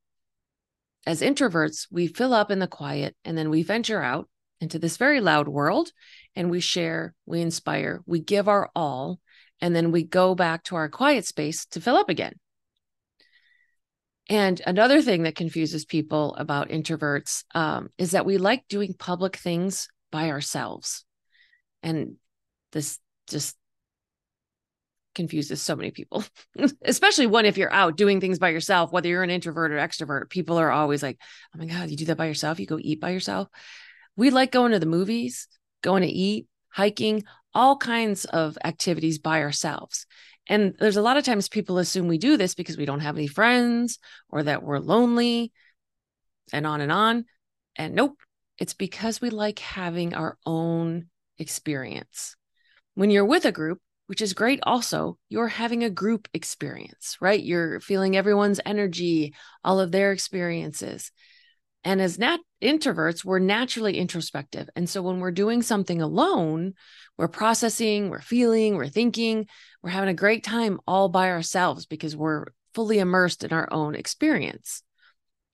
As 1.05 1.23
introverts, 1.23 1.89
we 1.91 2.07
fill 2.07 2.33
up 2.33 2.53
in 2.53 2.61
the 2.61 2.69
quiet 2.69 3.17
and 3.25 3.37
then 3.37 3.51
we 3.51 3.65
venture 3.65 4.01
out 4.01 4.29
into 4.63 4.79
this 4.79 4.97
very 4.97 5.21
loud 5.21 5.49
world 5.49 5.91
and 6.35 6.51
we 6.51 6.61
share, 6.61 7.15
we 7.27 7.41
inspire, 7.41 8.01
we 8.07 8.21
give 8.21 8.49
our 8.49 8.71
all 8.75 9.19
and 9.61 9.77
then 9.77 9.93
we 9.93 10.05
go 10.05 10.35
back 10.35 10.65
to 10.65 10.77
our 10.77 10.89
quiet 10.89 11.27
space 11.27 11.67
to 11.67 11.81
fill 11.81 11.97
up 11.97 12.09
again. 12.09 12.35
And 14.29 14.63
another 14.65 15.03
thing 15.03 15.25
that 15.25 15.35
confuses 15.35 15.85
people 15.85 16.35
about 16.37 16.71
introverts 16.71 17.45
um, 17.55 17.91
is 17.99 18.13
that 18.13 18.25
we 18.25 18.39
like 18.39 18.67
doing 18.69 18.95
public 18.95 19.37
things 19.37 19.89
by 20.11 20.31
ourselves. 20.31 21.05
And 21.83 22.17
this 22.71 22.99
just 23.29 23.57
confuses 25.15 25.61
so 25.61 25.77
many 25.77 25.91
people, 25.91 26.25
especially 26.83 27.27
when 27.27 27.45
if 27.45 27.59
you're 27.59 27.73
out 27.73 27.97
doing 27.97 28.21
things 28.21 28.39
by 28.39 28.49
yourself, 28.51 28.93
whether 28.93 29.09
you're 29.09 29.25
an 29.25 29.31
introvert 29.31 29.73
or 29.73 29.77
extrovert, 29.77 30.31
people 30.31 30.57
are 30.57 30.71
always 30.71 31.03
like, 31.03 31.19
oh 31.55 31.59
my 31.59 31.67
God, 31.67 31.91
you 31.91 31.97
do 31.97 32.07
that 32.07 32.17
by 32.17 32.27
yourself? 32.27 32.61
You 32.61 32.67
go 32.67 32.79
eat 32.81 33.01
by 33.01 33.11
yourself? 33.11 33.49
We 34.17 34.31
like 34.31 34.53
going 34.53 34.73
to 34.73 34.79
the 34.79 34.87
movies, 34.87 35.49
going 35.83 36.03
to 36.03 36.09
eat, 36.09 36.47
hiking, 36.69 37.25
all 37.55 37.77
kinds 37.77 38.25
of 38.25 38.57
activities 38.65 39.19
by 39.19 39.43
ourselves. 39.43 40.07
And 40.49 40.75
there's 40.79 40.97
a 40.97 41.03
lot 41.03 41.17
of 41.17 41.25
times 41.25 41.49
people 41.49 41.79
assume 41.79 42.09
we 42.09 42.19
do 42.19 42.37
this 42.37 42.55
because 42.55 42.77
we 42.77 42.85
don't 42.85 43.01
have 43.01 43.17
any 43.17 43.27
friends 43.27 43.99
or 44.29 44.43
that 44.43 44.63
we're 44.63 44.79
lonely 44.79 45.53
and 46.53 46.67
on 46.67 46.81
and 46.81 46.91
on. 46.91 47.25
And 47.77 47.95
nope, 47.95 48.19
it's 48.59 48.75
because 48.75 49.21
we 49.21 49.31
like 49.31 49.59
having 49.61 50.15
our 50.15 50.37
own 50.45 51.07
experience. 51.39 52.37
When 52.95 53.11
you're 53.11 53.25
with 53.25 53.45
a 53.45 53.53
group, 53.53 53.81
which 54.07 54.21
is 54.21 54.35
great 54.35 54.61
also, 54.65 55.17
you're 55.29 55.49
having 55.49 55.85
a 55.85 55.91
group 55.91 56.29
experience, 56.35 57.17
right? 57.21 57.43
You're 57.43 57.81
feeling 57.81 58.17
everyone's 58.17 58.61
energy, 58.67 59.35
all 59.65 59.81
of 59.81 59.93
their 59.93 60.13
experiences. 60.13 61.13
And 61.85 62.01
as 62.01 62.19
nat- 62.19 62.41
introverts, 62.63 63.25
we're 63.25 63.41
naturally 63.41 63.99
introspective. 63.99 64.69
And 64.77 64.89
so 64.89 65.03
when 65.03 65.19
we're 65.19 65.33
doing 65.33 65.63
something 65.63 66.01
alone, 66.01 66.75
we're 67.19 67.29
processing, 67.29 68.09
we're 68.09 68.21
feeling, 68.21 68.77
we're 68.77 68.89
thinking, 68.89 69.47
we're 69.83 69.91
having 69.91 70.09
a 70.09 70.15
great 70.15 70.45
time 70.45 70.79
all 70.87 71.09
by 71.09 71.31
ourselves 71.31 71.87
because 71.87 72.17
we're 72.17 72.47
fully 72.75 72.99
immersed 72.99 73.43
in 73.45 73.53
our 73.53 73.69
own 73.73 73.95
experience. 73.95 74.83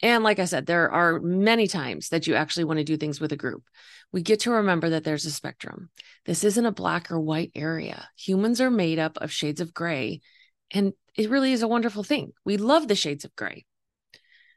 And 0.00 0.22
like 0.22 0.38
I 0.38 0.44
said, 0.44 0.66
there 0.66 0.90
are 0.90 1.18
many 1.18 1.66
times 1.66 2.10
that 2.10 2.26
you 2.26 2.34
actually 2.34 2.64
want 2.64 2.78
to 2.78 2.84
do 2.84 2.96
things 2.96 3.20
with 3.20 3.32
a 3.32 3.36
group. 3.36 3.64
We 4.12 4.22
get 4.22 4.40
to 4.40 4.52
remember 4.52 4.90
that 4.90 5.04
there's 5.04 5.26
a 5.26 5.30
spectrum. 5.30 5.90
This 6.24 6.44
isn't 6.44 6.66
a 6.66 6.72
black 6.72 7.10
or 7.10 7.18
white 7.18 7.50
area. 7.54 8.08
Humans 8.16 8.60
are 8.60 8.70
made 8.70 8.98
up 8.98 9.18
of 9.20 9.32
shades 9.32 9.60
of 9.60 9.74
gray, 9.74 10.20
and 10.70 10.92
it 11.16 11.30
really 11.30 11.52
is 11.52 11.62
a 11.62 11.68
wonderful 11.68 12.04
thing. 12.04 12.32
We 12.44 12.58
love 12.58 12.86
the 12.86 12.94
shades 12.94 13.24
of 13.24 13.34
gray. 13.34 13.66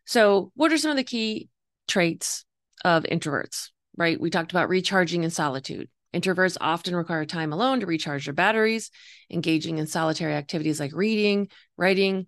So, 0.06 0.52
what 0.56 0.72
are 0.72 0.78
some 0.78 0.92
of 0.92 0.98
the 0.98 1.04
key 1.04 1.50
traits 1.88 2.46
of 2.84 3.04
introverts, 3.04 3.70
right? 3.98 4.20
We 4.20 4.30
talked 4.30 4.52
about 4.52 4.70
recharging 4.70 5.24
in 5.24 5.30
solitude. 5.30 5.90
Introverts 6.14 6.58
often 6.60 6.96
require 6.96 7.26
time 7.26 7.54
alone 7.54 7.80
to 7.80 7.86
recharge 7.86 8.26
their 8.26 8.34
batteries, 8.34 8.92
engaging 9.30 9.78
in 9.78 9.88
solitary 9.88 10.34
activities 10.34 10.80
like 10.80 10.94
reading, 10.94 11.48
writing, 11.78 12.28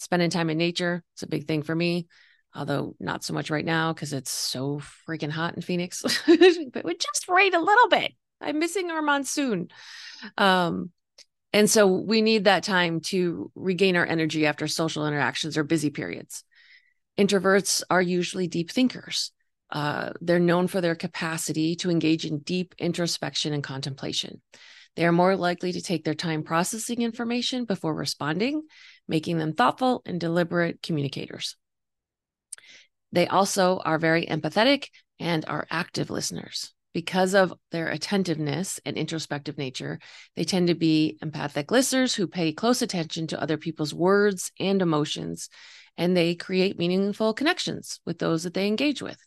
Spending 0.00 0.30
time 0.30 0.48
in 0.48 0.56
nature, 0.56 1.04
it's 1.12 1.24
a 1.24 1.28
big 1.28 1.46
thing 1.46 1.62
for 1.62 1.74
me, 1.74 2.06
although 2.54 2.96
not 2.98 3.22
so 3.22 3.34
much 3.34 3.50
right 3.50 3.66
now 3.66 3.92
because 3.92 4.14
it's 4.14 4.30
so 4.30 4.80
freaking 5.06 5.28
hot 5.28 5.56
in 5.56 5.60
Phoenix. 5.60 6.00
but 6.26 6.86
we 6.86 6.96
just 6.96 7.28
rain 7.28 7.54
a 7.54 7.60
little 7.60 7.88
bit. 7.90 8.14
I'm 8.40 8.58
missing 8.58 8.90
our 8.90 9.02
monsoon. 9.02 9.68
Um, 10.38 10.90
and 11.52 11.68
so 11.68 11.86
we 11.86 12.22
need 12.22 12.44
that 12.44 12.62
time 12.62 13.00
to 13.00 13.52
regain 13.54 13.94
our 13.94 14.06
energy 14.06 14.46
after 14.46 14.66
social 14.68 15.06
interactions 15.06 15.58
or 15.58 15.64
busy 15.64 15.90
periods. 15.90 16.44
Introverts 17.18 17.82
are 17.90 18.02
usually 18.02 18.48
deep 18.48 18.70
thinkers. 18.70 19.32
Uh, 19.70 20.10
they're 20.20 20.38
known 20.38 20.66
for 20.66 20.80
their 20.80 20.94
capacity 20.94 21.76
to 21.76 21.90
engage 21.90 22.24
in 22.24 22.38
deep 22.38 22.74
introspection 22.78 23.52
and 23.52 23.62
contemplation. 23.62 24.40
They 24.96 25.06
are 25.06 25.12
more 25.12 25.36
likely 25.36 25.72
to 25.72 25.80
take 25.80 26.04
their 26.04 26.14
time 26.14 26.42
processing 26.42 27.02
information 27.02 27.64
before 27.64 27.94
responding, 27.94 28.62
making 29.06 29.38
them 29.38 29.52
thoughtful 29.52 30.02
and 30.04 30.18
deliberate 30.20 30.82
communicators. 30.82 31.56
They 33.12 33.28
also 33.28 33.80
are 33.84 33.98
very 33.98 34.26
empathetic 34.26 34.88
and 35.20 35.44
are 35.46 35.66
active 35.70 36.10
listeners 36.10 36.72
because 36.92 37.34
of 37.34 37.52
their 37.70 37.88
attentiveness 37.88 38.80
and 38.84 38.96
introspective 38.96 39.56
nature, 39.56 39.98
they 40.36 40.44
tend 40.44 40.68
to 40.68 40.74
be 40.74 41.18
empathic 41.22 41.70
listeners 41.70 42.14
who 42.14 42.26
pay 42.26 42.52
close 42.52 42.82
attention 42.82 43.26
to 43.28 43.40
other 43.40 43.56
people's 43.56 43.94
words 43.94 44.50
and 44.58 44.82
emotions, 44.82 45.48
and 45.96 46.16
they 46.16 46.34
create 46.34 46.78
meaningful 46.78 47.34
connections 47.34 48.00
with 48.06 48.18
those 48.18 48.44
that 48.44 48.54
they 48.54 48.66
engage 48.66 49.02
with. 49.02 49.18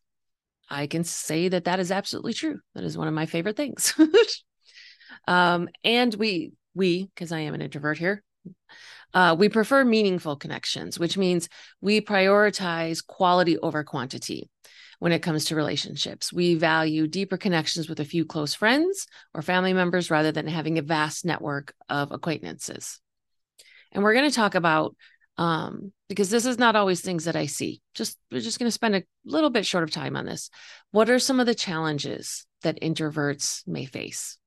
I 0.70 0.88
can 0.88 1.04
say 1.04 1.50
that 1.50 1.66
that 1.66 1.80
is 1.80 1.92
absolutely 1.92 2.34
true. 2.34 2.60
That 2.74 2.84
is 2.84 2.98
one 2.98 3.08
of 3.08 3.14
my 3.14 3.26
favorite 3.26 3.58
things. 3.58 3.94
um, 5.28 5.70
and 5.84 6.14
we, 6.16 6.54
we, 6.74 7.06
because 7.06 7.32
I 7.32 7.40
am 7.40 7.54
an 7.54 7.62
introvert 7.62 7.98
here, 7.98 8.24
uh, 9.14 9.36
we 9.38 9.50
prefer 9.50 9.86
meaningful 9.86 10.36
connections, 10.36 10.98
which 10.98 11.18
means 11.18 11.50
we 11.82 12.02
prioritize 12.02 13.06
quality 13.06 13.58
over 13.60 13.84
quantity 13.84 14.50
when 15.00 15.12
it 15.12 15.20
comes 15.20 15.46
to 15.46 15.56
relationships. 15.56 16.34
We 16.34 16.56
value 16.56 17.08
deeper 17.08 17.38
connections 17.38 17.88
with 17.90 18.00
a 18.00 18.06
few 18.06 18.26
close 18.26 18.54
friends 18.54 19.06
or 19.34 19.42
family 19.42 19.74
members 19.74 20.10
rather 20.10 20.32
than 20.32 20.48
having 20.48 20.78
a 20.78 20.82
vast 20.82 21.26
network 21.26 21.74
of 21.90 22.12
acquaintances. 22.12 23.00
And 23.92 24.04
we're 24.04 24.16
going 24.16 24.30
to 24.30 24.36
talk 24.36 24.56
about 24.56 24.96
um, 25.38 25.92
because 26.10 26.30
this 26.30 26.46
is 26.46 26.60
not 26.60 26.76
always 26.76 27.02
things 27.02 27.26
that 27.26 27.36
I 27.36 27.48
see. 27.48 27.82
Just 27.96 28.18
we're 28.32 28.42
just 28.42 28.60
going 28.60 28.68
to 28.68 28.72
spend 28.72 28.96
a 28.96 29.04
little 29.26 29.50
bit 29.50 29.66
short 29.66 29.84
of 29.84 29.92
time 29.92 30.16
on 30.16 30.26
this. 30.26 30.50
What 30.92 31.10
are 31.10 31.20
some 31.20 31.40
of 31.40 31.46
the 31.46 31.56
challenges 31.56 32.46
that 32.62 32.82
introverts 32.82 33.68
may 33.68 33.86
face? 33.86 34.38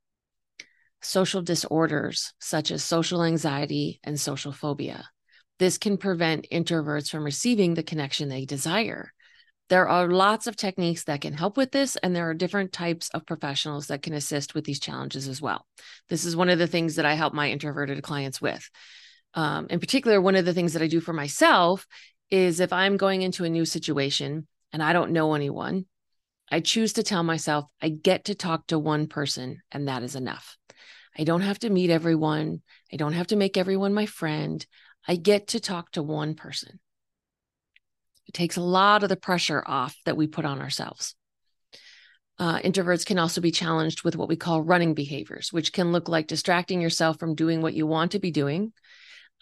Social 1.02 1.42
disorders 1.42 2.32
such 2.40 2.70
as 2.70 2.82
social 2.82 3.22
anxiety 3.22 4.00
and 4.04 4.18
social 4.18 4.52
phobia. 4.52 5.08
This 5.58 5.78
can 5.78 5.96
prevent 5.96 6.46
introverts 6.52 7.10
from 7.10 7.24
receiving 7.24 7.74
the 7.74 7.82
connection 7.82 8.28
they 8.28 8.44
desire. 8.44 9.12
There 9.68 9.88
are 9.88 10.08
lots 10.08 10.46
of 10.46 10.56
techniques 10.56 11.04
that 11.04 11.22
can 11.22 11.32
help 11.32 11.56
with 11.56 11.72
this, 11.72 11.96
and 11.96 12.14
there 12.14 12.28
are 12.28 12.34
different 12.34 12.72
types 12.72 13.08
of 13.10 13.26
professionals 13.26 13.88
that 13.88 14.02
can 14.02 14.12
assist 14.14 14.54
with 14.54 14.64
these 14.64 14.78
challenges 14.78 15.26
as 15.26 15.42
well. 15.42 15.66
This 16.08 16.24
is 16.24 16.36
one 16.36 16.50
of 16.50 16.58
the 16.58 16.68
things 16.68 16.96
that 16.96 17.06
I 17.06 17.14
help 17.14 17.34
my 17.34 17.50
introverted 17.50 18.00
clients 18.02 18.40
with. 18.40 18.70
Um, 19.36 19.66
in 19.70 19.78
particular, 19.78 20.20
one 20.20 20.34
of 20.34 20.44
the 20.44 20.54
things 20.54 20.72
that 20.72 20.82
I 20.82 20.88
do 20.88 21.00
for 21.00 21.12
myself 21.12 21.86
is 22.30 22.58
if 22.58 22.72
I'm 22.72 22.96
going 22.96 23.22
into 23.22 23.44
a 23.44 23.50
new 23.50 23.64
situation 23.64 24.48
and 24.72 24.82
I 24.82 24.92
don't 24.92 25.12
know 25.12 25.34
anyone, 25.34 25.84
I 26.50 26.60
choose 26.60 26.94
to 26.94 27.02
tell 27.02 27.22
myself 27.22 27.66
I 27.80 27.90
get 27.90 28.24
to 28.24 28.34
talk 28.34 28.66
to 28.68 28.78
one 28.78 29.06
person, 29.06 29.62
and 29.70 29.88
that 29.88 30.02
is 30.02 30.16
enough. 30.16 30.56
I 31.16 31.24
don't 31.24 31.42
have 31.42 31.58
to 31.60 31.70
meet 31.70 31.90
everyone. 31.90 32.62
I 32.92 32.96
don't 32.96 33.12
have 33.12 33.28
to 33.28 33.36
make 33.36 33.56
everyone 33.56 33.94
my 33.94 34.06
friend. 34.06 34.64
I 35.06 35.16
get 35.16 35.48
to 35.48 35.60
talk 35.60 35.92
to 35.92 36.02
one 36.02 36.34
person. 36.34 36.80
It 38.26 38.34
takes 38.34 38.56
a 38.56 38.62
lot 38.62 39.02
of 39.02 39.08
the 39.08 39.16
pressure 39.16 39.62
off 39.66 39.96
that 40.04 40.16
we 40.16 40.26
put 40.26 40.44
on 40.44 40.60
ourselves. 40.60 41.14
Uh, 42.38 42.58
introverts 42.58 43.06
can 43.06 43.18
also 43.18 43.40
be 43.40 43.50
challenged 43.50 44.02
with 44.02 44.16
what 44.16 44.28
we 44.28 44.36
call 44.36 44.60
running 44.60 44.94
behaviors, 44.94 45.52
which 45.52 45.72
can 45.72 45.92
look 45.92 46.08
like 46.08 46.26
distracting 46.26 46.80
yourself 46.80 47.18
from 47.18 47.34
doing 47.34 47.62
what 47.62 47.74
you 47.74 47.86
want 47.86 48.12
to 48.12 48.18
be 48.18 48.30
doing, 48.30 48.72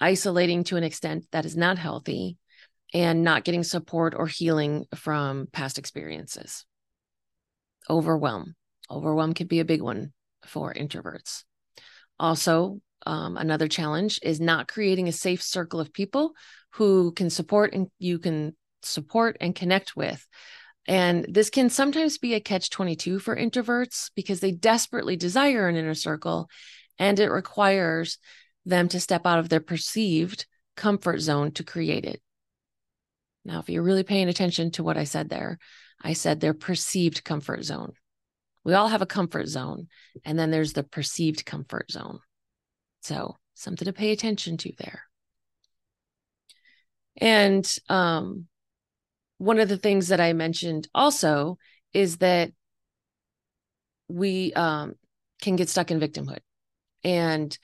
isolating 0.00 0.64
to 0.64 0.76
an 0.76 0.84
extent 0.84 1.26
that 1.32 1.44
is 1.44 1.56
not 1.56 1.78
healthy, 1.78 2.36
and 2.94 3.24
not 3.24 3.44
getting 3.44 3.64
support 3.64 4.14
or 4.16 4.28
healing 4.28 4.86
from 4.94 5.48
past 5.52 5.78
experiences. 5.78 6.64
Overwhelm. 7.90 8.54
Overwhelm 8.90 9.34
can 9.34 9.48
be 9.48 9.58
a 9.58 9.64
big 9.64 9.82
one 9.82 10.12
for 10.46 10.72
introverts. 10.72 11.42
Also, 12.20 12.80
um, 13.04 13.36
another 13.36 13.66
challenge 13.66 14.20
is 14.22 14.40
not 14.40 14.68
creating 14.68 15.08
a 15.08 15.12
safe 15.12 15.42
circle 15.42 15.80
of 15.80 15.92
people 15.92 16.32
who 16.74 17.12
can 17.12 17.28
support 17.30 17.74
and 17.74 17.88
you 17.98 18.18
can 18.18 18.56
support 18.82 19.36
and 19.40 19.54
connect 19.54 19.96
with. 19.96 20.24
And 20.86 21.26
this 21.28 21.50
can 21.50 21.70
sometimes 21.70 22.18
be 22.18 22.34
a 22.34 22.40
catch 22.40 22.70
22 22.70 23.18
for 23.18 23.34
introverts 23.34 24.10
because 24.14 24.40
they 24.40 24.52
desperately 24.52 25.16
desire 25.16 25.66
an 25.66 25.76
inner 25.76 25.94
circle 25.94 26.48
and 26.98 27.18
it 27.18 27.30
requires 27.30 28.18
them 28.64 28.88
to 28.88 29.00
step 29.00 29.26
out 29.26 29.38
of 29.38 29.48
their 29.48 29.60
perceived 29.60 30.46
comfort 30.76 31.20
zone 31.20 31.52
to 31.52 31.64
create 31.64 32.04
it. 32.04 32.20
Now, 33.44 33.60
if 33.60 33.68
you're 33.68 33.82
really 33.82 34.04
paying 34.04 34.28
attention 34.28 34.70
to 34.72 34.82
what 34.82 34.96
I 34.96 35.04
said 35.04 35.28
there, 35.28 35.58
I 36.02 36.14
said 36.14 36.40
their 36.40 36.54
perceived 36.54 37.24
comfort 37.24 37.64
zone. 37.64 37.92
We 38.64 38.72
all 38.72 38.88
have 38.88 39.02
a 39.02 39.06
comfort 39.06 39.48
zone, 39.48 39.88
and 40.24 40.38
then 40.38 40.50
there's 40.50 40.72
the 40.72 40.82
perceived 40.82 41.44
comfort 41.44 41.90
zone. 41.90 42.20
So, 43.02 43.36
something 43.54 43.84
to 43.84 43.92
pay 43.92 44.12
attention 44.12 44.56
to 44.58 44.72
there. 44.78 45.02
And 47.18 47.70
um, 47.88 48.46
one 49.38 49.60
of 49.60 49.68
the 49.68 49.76
things 49.76 50.08
that 50.08 50.20
I 50.20 50.32
mentioned 50.32 50.88
also 50.94 51.58
is 51.92 52.18
that 52.18 52.50
we 54.08 54.52
um, 54.54 54.94
can 55.42 55.56
get 55.56 55.68
stuck 55.68 55.90
in 55.90 56.00
victimhood. 56.00 56.40
And 57.04 57.56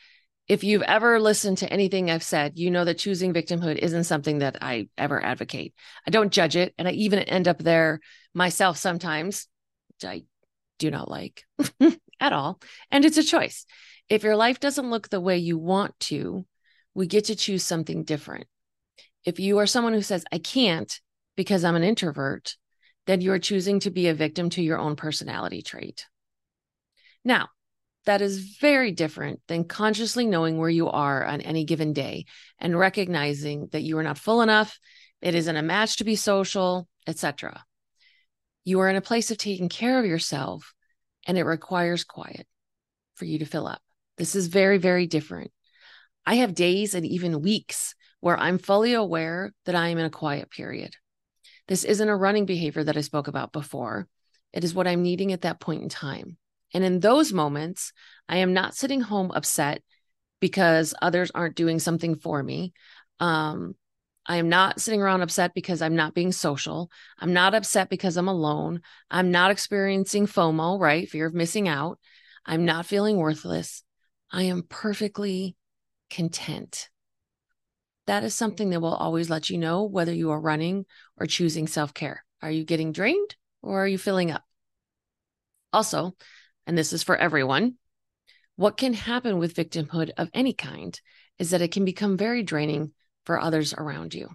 if 0.51 0.65
you've 0.65 0.83
ever 0.83 1.21
listened 1.21 1.59
to 1.59 1.73
anything 1.73 2.11
I've 2.11 2.25
said, 2.25 2.59
you 2.59 2.73
know 2.73 2.85
that 2.85 2.99
choosing 2.99 3.33
victimhood 3.33 3.77
isn't 3.77 4.03
something 4.03 4.39
that 4.39 4.59
I 4.61 4.89
ever 4.99 5.25
advocate. 5.25 5.75
I 6.05 6.11
don't 6.11 6.33
judge 6.33 6.57
it. 6.57 6.75
And 6.77 6.89
I 6.89 6.91
even 6.91 7.21
end 7.21 7.47
up 7.47 7.59
there 7.59 8.01
myself 8.35 8.77
sometimes, 8.77 9.47
which 9.91 10.11
I 10.11 10.23
do 10.81 10.91
not 10.91 11.09
like 11.09 11.45
at 12.21 12.33
all. 12.33 12.61
And 12.91 13.05
it's 13.05 13.17
a 13.17 13.23
choice. 13.23 13.65
If 14.09 14.25
your 14.25 14.35
life 14.35 14.59
doesn't 14.59 14.91
look 14.91 15.09
the 15.09 15.21
way 15.21 15.39
you 15.39 15.57
want 15.57 15.95
to, 16.01 16.45
we 16.95 17.07
get 17.07 17.27
to 17.27 17.37
choose 17.37 17.63
something 17.63 18.03
different. 18.03 18.49
If 19.25 19.39
you 19.39 19.59
are 19.59 19.67
someone 19.69 19.93
who 19.93 20.03
says, 20.03 20.25
I 20.33 20.39
can't, 20.39 20.93
because 21.37 21.63
I'm 21.63 21.77
an 21.77 21.85
introvert, 21.85 22.57
then 23.07 23.21
you 23.21 23.31
are 23.31 23.39
choosing 23.39 23.79
to 23.81 23.91
be 23.93 24.09
a 24.09 24.15
victim 24.15 24.51
to 24.51 24.63
your 24.65 24.81
own 24.81 24.97
personality 24.97 25.63
trait. 25.63 26.07
Now, 27.25 27.51
that 28.07 28.23
is 28.23 28.57
very 28.61 28.93
different 28.93 29.41
than 29.47 29.65
consciously 29.65 30.27
knowing 30.27 30.59
where 30.59 30.71
you 30.71 30.89
are 30.89 31.25
on 31.25 31.41
any 31.41 31.65
given 31.65 31.93
day 31.93 32.25
and 32.59 32.79
recognizing 32.79 33.69
that 33.73 33.83
you 33.83 33.99
are 33.99 34.03
not 34.03 34.19
full 34.19 34.41
enough, 34.43 34.79
it 35.21 35.35
isn't 35.35 35.57
a 35.57 35.63
match 35.63 35.97
to 35.97 36.05
be 36.05 36.17
social, 36.17 36.89
etc. 37.07 37.65
You 38.65 38.81
are 38.81 38.89
in 38.89 38.97
a 38.97 39.03
place 39.03 39.31
of 39.31 39.39
taking 39.39 39.69
care 39.69 39.99
of 39.99 40.07
yourself 40.07 40.73
and 41.27 41.37
it 41.37 41.45
requires 41.45 42.05
quiet 42.05 42.47
for 43.15 43.27
you 43.27 43.39
to 43.39 43.45
fill 43.45 43.67
up. 43.67 43.83
This 44.17 44.35
is 44.35 44.47
very, 44.47 44.79
very 44.79 45.07
different. 45.07 45.51
I 46.27 46.37
have 46.37 46.55
days 46.55 46.95
and 46.95 47.07
even 47.07 47.43
weeks 47.43 47.95
where 48.21 48.39
I'm 48.39 48.59
fully 48.59 48.95
aware 48.95 49.53
that 49.67 49.75
I 49.75 49.89
am 49.89 49.99
in 49.99 50.05
a 50.05 50.11
quiet 50.11 50.51
period. 50.51 50.95
This 51.69 51.85
isn't 51.85 52.09
a 52.09 52.17
running 52.17 52.47
behavior 52.47 52.85
that 52.85 52.97
I 52.97 53.01
spoke 53.03 53.29
about 53.29 53.53
before. 53.53 54.09
It 54.53 54.65
is 54.65 54.75
what 54.75 54.87
I'm 54.87 55.03
needing 55.03 55.33
at 55.33 55.43
that 55.43 55.61
point 55.61 55.83
in 55.83 55.89
time. 55.89 56.37
And 56.73 56.85
in 56.85 57.01
those 57.01 57.33
moments, 57.33 57.93
I 58.29 58.39
am 58.39 58.53
not 58.53 58.75
sitting 58.75 59.01
home 59.01 59.31
upset 59.35 59.83
because 60.41 60.95
others 61.03 61.31
aren't 61.35 61.57
doing 61.57 61.79
something 61.79 62.15
for 62.15 62.43
me. 62.43 62.73
Um, 63.19 63.75
I 64.27 64.37
am 64.37 64.49
not 64.49 64.81
sitting 64.81 65.03
around 65.03 65.23
upset 65.23 65.55
because 65.55 65.83
I'm 65.83 65.97
not 65.97 66.15
being 66.15 66.33
social. 66.33 66.91
I'm 67.19 67.33
not 67.33 67.55
upset 67.55 67.91
because 67.91 68.17
I'm 68.17 68.29
alone. 68.29 68.83
I'm 69.11 69.31
not 69.31 69.51
experiencing 69.51 70.27
FOMO, 70.27 70.79
right? 70.79 71.09
Fear 71.09 71.27
of 71.27 71.35
missing 71.35 71.69
out. 71.69 71.99
I'm 72.47 72.65
not 72.65 72.87
feeling 72.87 73.17
worthless. 73.17 73.83
I 74.31 74.45
am 74.45 74.63
perfectly 74.63 75.57
content 76.11 76.91
that 78.11 78.25
is 78.25 78.35
something 78.35 78.71
that 78.71 78.81
will 78.81 78.95
always 78.95 79.31
let 79.31 79.51
you 79.51 79.57
know 79.57 79.85
whether 79.85 80.13
you 80.13 80.33
are 80.33 80.41
running 80.41 80.85
or 81.17 81.27
choosing 81.27 81.69
self 81.69 81.95
care. 81.95 82.25
Are 82.43 82.51
you 82.51 82.65
getting 82.65 82.91
drained 82.91 83.37
or 83.63 83.85
are 83.85 83.87
you 83.87 83.99
filling 83.99 84.33
up? 84.33 84.43
Also, 85.73 86.17
and 86.71 86.79
this 86.79 86.93
is 86.93 87.03
for 87.03 87.17
everyone, 87.17 87.75
what 88.55 88.77
can 88.77 88.95
happen 88.95 89.39
with 89.39 89.57
victimhood 89.57 90.11
of 90.17 90.31
any 90.33 90.53
kind 90.53 91.01
is 91.37 91.51
that 91.51 91.63
it 91.63 91.73
can 91.73 91.85
become 91.85 92.17
very 92.17 92.45
draining 92.45 92.93
for 93.27 93.41
others 93.41 93.75
around 93.75 94.15
you. 94.15 94.29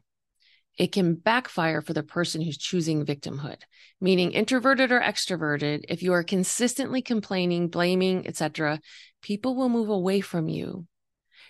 It 0.78 0.92
can 0.92 1.16
backfire 1.16 1.82
for 1.82 1.94
the 1.94 2.04
person 2.04 2.42
who's 2.42 2.58
choosing 2.58 3.06
victimhood, 3.06 3.60
meaning 4.02 4.34
introverted 4.34 4.92
or 4.92 5.00
extroverted. 5.00 5.86
If 5.88 6.04
you 6.04 6.12
are 6.12 6.24
consistently 6.24 7.02
complaining, 7.02 7.70
blaming, 7.70 8.28
etc., 8.28 8.82
people 9.22 9.56
will 9.56 9.70
move 9.70 9.88
away 9.88 10.20
from 10.20 10.50
you 10.50 10.88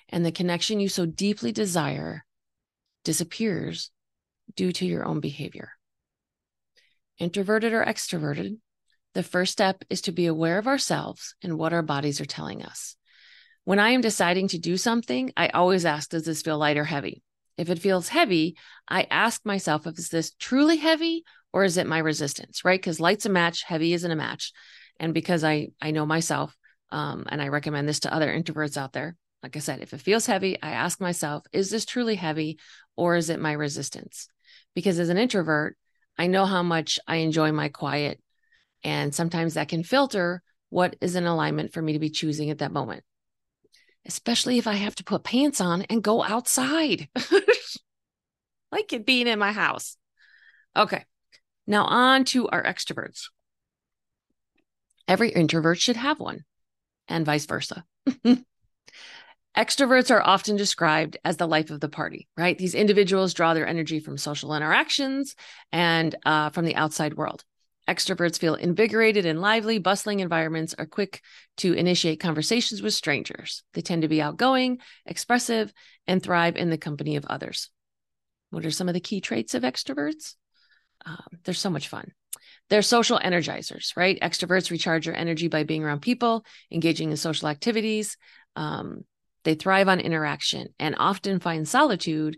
and 0.10 0.24
the 0.24 0.32
connection 0.32 0.80
you 0.80 0.88
so 0.88 1.08
deeply 1.08 1.51
desire 1.51 2.27
disappears 3.04 3.89
due 4.56 4.72
to 4.74 4.86
your 4.86 5.04
own 5.04 5.20
behavior. 5.20 5.72
Introverted 7.18 7.74
or 7.74 7.84
extroverted, 7.84 8.60
the 9.16 9.24
first 9.24 9.54
step 9.54 9.84
is 9.90 10.02
to 10.02 10.12
be 10.12 10.28
aware 10.28 10.60
of 10.60 10.68
ourselves 10.68 11.34
and 11.42 11.58
what 11.58 11.74
our 11.74 11.82
bodies 11.82 12.22
are 12.22 12.26
telling 12.26 12.62
us. 12.62 12.96
When 13.64 13.80
I 13.80 13.90
am 13.92 14.02
deciding 14.02 14.50
to 14.50 14.60
do 14.60 14.78
something, 14.78 15.32
I 15.36 15.48
always 15.48 15.86
ask, 15.86 16.10
does 16.12 16.26
this 16.26 16.44
feel 16.44 16.60
light 16.60 16.78
or 16.78 16.84
heavy? 16.84 17.24
If 17.58 17.70
it 17.70 17.80
feels 17.80 18.10
heavy, 18.10 18.58
I 18.88 19.08
ask 19.10 19.44
myself, 19.46 19.88
is 19.88 20.10
this 20.10 20.34
truly 20.38 20.78
heavy 20.78 21.24
or 21.54 21.64
is 21.64 21.78
it 21.78 21.88
my 21.88 21.98
resistance, 21.98 22.66
right? 22.66 22.80
Because 22.80 23.00
light's 23.00 23.26
a 23.26 23.30
match, 23.30 23.64
heavy 23.64 23.94
isn't 23.94 24.12
a 24.12 24.16
match. 24.16 24.52
And 25.00 25.14
because 25.14 25.44
I, 25.46 25.70
I 25.82 25.92
know 25.92 26.06
myself, 26.06 26.56
um, 26.92 27.26
and 27.30 27.42
I 27.42 27.48
recommend 27.48 27.88
this 27.88 28.02
to 28.02 28.14
other 28.14 28.28
introverts 28.28 28.78
out 28.78 28.92
there, 28.92 29.16
like 29.42 29.56
I 29.56 29.60
said, 29.60 29.82
if 29.82 29.94
it 29.94 30.02
feels 30.02 30.26
heavy, 30.26 30.62
I 30.62 30.72
ask 30.72 31.00
myself, 31.00 31.46
is 31.54 31.70
this 31.70 31.86
truly 31.86 32.16
heavy 32.16 32.60
or 32.98 33.16
is 33.16 33.30
it 33.30 33.40
my 33.40 33.54
resistance? 33.54 34.28
Because 34.76 35.00
as 35.00 35.10
an 35.10 35.18
introvert, 35.18 35.78
I 36.18 36.28
know 36.28 36.46
how 36.46 36.64
much 36.64 37.00
I 37.08 37.18
enjoy 37.18 37.54
my 37.54 37.70
quiet. 37.70 38.20
And 38.86 39.13
sometimes 39.15 39.56
that 39.56 39.68
can 39.68 39.84
filter 39.84 40.44
what 40.70 40.96
is 41.01 41.15
in 41.15 41.25
alignment 41.25 41.74
for 41.74 41.82
me 41.82 41.94
to 41.94 42.00
be 42.00 42.12
choosing 42.12 42.51
at 42.51 42.60
that 42.60 42.72
moment, 42.72 43.04
especially 44.06 44.60
if 44.60 44.68
I 44.68 44.74
have 44.74 44.94
to 44.96 45.04
put 45.04 45.24
pants 45.24 45.60
on 45.60 45.82
and 45.89 46.04
go 46.04 46.24
outside. 46.24 47.10
like 48.72 48.94
it 48.94 49.04
being 49.04 49.25
in 49.25 49.39
my 49.39 49.51
house. 49.51 49.98
Okay. 50.77 51.04
Now 51.65 51.86
on 51.86 52.25
to 52.25 52.48
our 52.50 52.62
extroverts. 52.62 53.30
Every 55.08 55.32
introvert 55.32 55.80
should 55.80 55.98
have 55.98 56.20
one, 56.20 56.46
and 57.08 57.25
vice 57.25 57.48
versa. 57.48 57.86
Extroverts 59.58 60.12
are 60.12 60.22
often 60.22 60.58
described 60.58 61.18
as 61.25 61.38
the 61.38 61.48
life 61.48 61.72
of 61.72 61.80
the 61.80 61.89
party, 61.89 62.27
right? 62.38 62.56
These 62.56 62.75
individuals 62.75 63.34
draw 63.34 63.56
their 63.56 63.68
energy 63.68 64.00
from 64.00 64.18
social 64.20 64.54
interactions 64.54 65.36
and 65.72 66.13
uh, 66.24 66.51
from 66.51 66.65
the 66.65 66.75
outside 66.75 67.15
world. 67.15 67.44
Extroverts 67.88 68.39
feel 68.39 68.56
invigorated 68.56 69.25
and 69.25 69.39
lively, 69.39 69.77
bustling 69.77 70.20
environments 70.20 70.74
are 70.77 70.88
quick 70.88 71.22
to 71.58 71.74
initiate 71.74 72.20
conversations 72.20 72.82
with 72.82 72.94
strangers. 72.94 73.63
They 73.74 73.82
tend 73.82 74.01
to 74.01 74.08
be 74.08 74.22
outgoing, 74.22 74.80
expressive, 75.06 75.72
and 76.08 76.22
thrive 76.22 76.56
in 76.56 76.70
the 76.70 76.77
company 76.77 77.15
of 77.15 77.25
others. 77.25 77.70
What 78.50 78.65
are 78.65 78.72
some 78.72 78.88
of 78.88 78.94
the 78.94 79.00
key 79.00 79.22
traits 79.22 79.54
of 79.54 79.63
extroverts? 79.63 80.36
Um, 81.06 81.39
they're 81.44 81.54
so 81.54 81.70
much 81.70 81.88
fun. 81.88 82.12
They're 82.70 82.82
social 82.82 83.20
energizers, 83.20 83.96
right? 83.96 84.20
Extroverts 84.20 84.72
recharge 84.72 85.06
your 85.06 85.15
energy 85.15 85.48
by 85.48 85.63
being 85.63 85.84
around 85.84 86.01
people, 86.01 86.46
engaging 86.72 87.12
in 87.12 87.18
social 87.18 87.48
activities. 87.48 88.18
Um, 88.56 89.06
they 89.44 89.54
thrive 89.54 89.88
on 89.88 90.00
interaction 90.00 90.70
and 90.80 90.96
often 90.98 91.39
find 91.39 91.68
solitude 91.68 92.38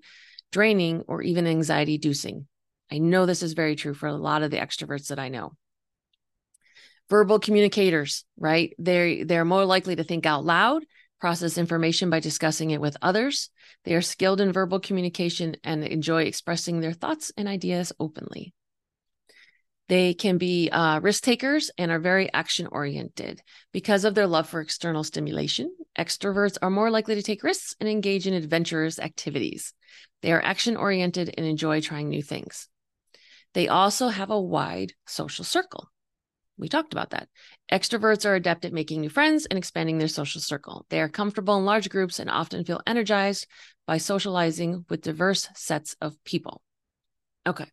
draining 0.51 1.04
or 1.08 1.22
even 1.22 1.48
anxiety 1.48 1.96
inducing. 1.96 2.48
I 2.91 3.00
know 3.00 3.25
this 3.25 3.44
is 3.44 3.53
very 3.53 3.75
true 3.75 3.94
for 3.94 4.08
a 4.08 4.13
lot 4.13 4.44
of 4.44 4.51
the 4.51 4.58
extroverts 4.58 5.08
that 5.08 5.20
I 5.20 5.29
know. 5.29 5.53
Verbal 7.10 7.39
communicators, 7.39 8.25
right? 8.38 8.74
They 8.79 9.24
they're 9.24 9.46
more 9.46 9.65
likely 9.65 9.96
to 9.96 10.03
think 10.03 10.25
out 10.25 10.46
loud, 10.46 10.84
process 11.20 11.58
information 11.58 12.10
by 12.10 12.20
discussing 12.20 12.72
it 12.72 12.82
with 12.82 12.98
others. 13.01 13.50
They 13.86 13.96
are 13.96 14.01
skilled 14.01 14.41
in 14.41 14.51
verbal 14.51 14.79
communication 14.79 15.56
and 15.63 15.84
enjoy 15.84 16.24
expressing 16.24 16.79
their 16.79 16.94
thoughts 16.94 17.32
and 17.38 17.48
ideas 17.48 17.94
openly. 18.00 18.53
They 19.89 20.13
can 20.13 20.38
be 20.38 20.70
uh, 20.70 21.00
risk 21.00 21.24
takers 21.24 21.72
and 21.77 21.91
are 21.91 22.00
very 22.00 22.32
action 22.34 22.67
oriented. 22.70 23.41
Because 23.72 24.03
of 24.03 24.15
their 24.15 24.27
love 24.27 24.50
for 24.50 24.60
external 24.60 25.03
stimulation, 25.06 25.74
extroverts 25.98 26.58
are 26.62 26.70
more 26.70 26.91
likely 26.91 27.15
to 27.15 27.24
take 27.24 27.44
risks 27.44 27.74
and 27.79 27.88
engage 27.88 28.27
in 28.27 28.34
adventurous 28.34 29.00
activities. 29.00 29.74
They 30.22 30.34
are 30.34 30.44
action 30.44 30.75
oriented 30.75 31.34
and 31.38 31.46
enjoy 31.46 31.79
trying 31.79 32.10
new 32.10 32.22
things. 32.22 32.67
They 33.58 33.67
also 33.67 34.10
have 34.10 34.30
a 34.30 34.39
wide 34.39 34.93
social 35.08 35.43
circle. 35.43 35.89
We 36.60 36.70
talked 36.70 36.93
about 36.93 37.10
that. 37.10 37.28
Extroverts 37.72 38.24
are 38.24 38.36
adept 38.36 38.65
at 38.65 38.72
making 38.72 39.02
new 39.02 39.10
friends 39.10 39.48
and 39.48 39.58
expanding 39.58 39.98
their 39.98 40.08
social 40.08 40.41
circle. 40.41 40.86
They 40.89 41.02
are 41.02 41.10
comfortable 41.10 41.58
in 41.58 41.65
large 41.65 41.89
groups 41.89 42.20
and 42.20 42.30
often 42.30 42.63
feel 42.65 42.84
energized 42.86 43.48
by 43.88 43.98
socializing 43.98 44.86
with 44.91 45.02
diverse 45.02 45.50
sets 45.56 45.96
of 46.00 46.24
people. 46.24 46.62
Okay. 47.48 47.65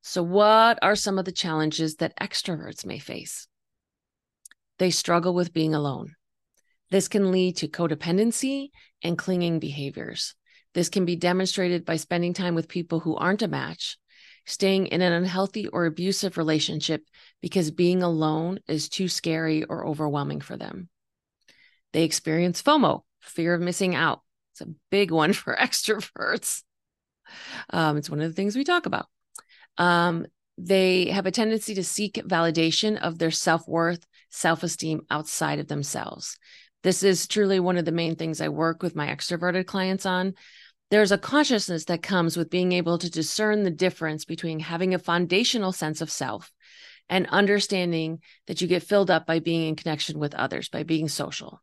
So, 0.00 0.22
what 0.22 0.78
are 0.80 0.96
some 0.96 1.18
of 1.18 1.26
the 1.26 1.32
challenges 1.32 1.96
that 1.96 2.18
extroverts 2.18 2.86
may 2.86 2.98
face? 2.98 3.46
They 4.78 4.88
struggle 4.88 5.34
with 5.34 5.52
being 5.52 5.74
alone. 5.74 6.14
This 6.90 7.08
can 7.08 7.30
lead 7.30 7.58
to 7.58 7.68
codependency 7.68 8.70
and 9.02 9.18
clinging 9.18 9.58
behaviors. 9.58 10.34
This 10.72 10.88
can 10.88 11.04
be 11.04 11.16
demonstrated 11.16 11.84
by 11.84 11.96
spending 11.96 12.32
time 12.32 12.54
with 12.54 12.68
people 12.68 13.00
who 13.00 13.16
aren't 13.16 13.42
a 13.42 13.48
match, 13.48 13.98
staying 14.50 14.88
in 14.88 15.00
an 15.00 15.12
unhealthy 15.12 15.68
or 15.68 15.86
abusive 15.86 16.36
relationship 16.36 17.04
because 17.40 17.70
being 17.70 18.02
alone 18.02 18.58
is 18.66 18.88
too 18.88 19.08
scary 19.08 19.64
or 19.64 19.86
overwhelming 19.86 20.40
for 20.40 20.56
them. 20.56 20.88
They 21.92 22.02
experience 22.02 22.62
FOMO, 22.62 23.02
fear 23.20 23.54
of 23.54 23.60
missing 23.60 23.94
out. 23.94 24.22
It's 24.52 24.60
a 24.60 24.74
big 24.90 25.10
one 25.10 25.32
for 25.34 25.56
extroverts. 25.56 26.62
Um, 27.70 27.96
it's 27.96 28.10
one 28.10 28.20
of 28.20 28.28
the 28.28 28.34
things 28.34 28.56
we 28.56 28.64
talk 28.64 28.86
about. 28.86 29.06
Um, 29.78 30.26
they 30.58 31.06
have 31.10 31.26
a 31.26 31.30
tendency 31.30 31.74
to 31.74 31.84
seek 31.84 32.14
validation 32.14 32.98
of 32.98 33.18
their 33.18 33.30
self 33.30 33.66
worth, 33.68 34.04
self 34.30 34.62
esteem 34.62 35.02
outside 35.10 35.58
of 35.58 35.68
themselves. 35.68 36.36
This 36.82 37.02
is 37.02 37.26
truly 37.26 37.60
one 37.60 37.76
of 37.76 37.84
the 37.84 37.92
main 37.92 38.16
things 38.16 38.40
I 38.40 38.48
work 38.48 38.82
with 38.82 38.96
my 38.96 39.06
extroverted 39.06 39.66
clients 39.66 40.06
on. 40.06 40.34
There's 40.90 41.12
a 41.12 41.18
consciousness 41.18 41.84
that 41.84 42.02
comes 42.02 42.36
with 42.36 42.50
being 42.50 42.72
able 42.72 42.98
to 42.98 43.08
discern 43.08 43.62
the 43.62 43.70
difference 43.70 44.24
between 44.24 44.58
having 44.58 44.92
a 44.92 44.98
foundational 44.98 45.70
sense 45.70 46.00
of 46.00 46.10
self 46.10 46.52
and 47.08 47.28
understanding 47.28 48.20
that 48.48 48.60
you 48.60 48.66
get 48.66 48.82
filled 48.82 49.10
up 49.10 49.24
by 49.24 49.38
being 49.38 49.68
in 49.68 49.76
connection 49.76 50.18
with 50.18 50.34
others, 50.34 50.68
by 50.68 50.82
being 50.82 51.08
social. 51.08 51.62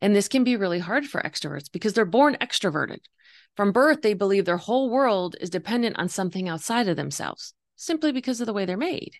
And 0.00 0.16
this 0.16 0.28
can 0.28 0.42
be 0.42 0.56
really 0.56 0.78
hard 0.78 1.06
for 1.06 1.20
extroverts 1.20 1.70
because 1.70 1.92
they're 1.92 2.06
born 2.06 2.36
extroverted. 2.40 3.00
From 3.56 3.72
birth, 3.72 4.00
they 4.00 4.14
believe 4.14 4.46
their 4.46 4.56
whole 4.56 4.88
world 4.88 5.36
is 5.38 5.50
dependent 5.50 5.98
on 5.98 6.08
something 6.08 6.48
outside 6.48 6.88
of 6.88 6.96
themselves, 6.96 7.52
simply 7.76 8.10
because 8.10 8.40
of 8.40 8.46
the 8.46 8.54
way 8.54 8.64
they're 8.64 8.76
made. 8.78 9.16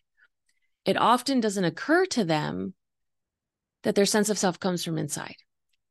It 0.86 0.96
often 0.96 1.40
doesn't 1.40 1.64
occur 1.64 2.06
to 2.06 2.24
them 2.24 2.72
that 3.82 3.94
their 3.94 4.06
sense 4.06 4.30
of 4.30 4.38
self 4.38 4.58
comes 4.58 4.82
from 4.82 4.96
inside. 4.96 5.36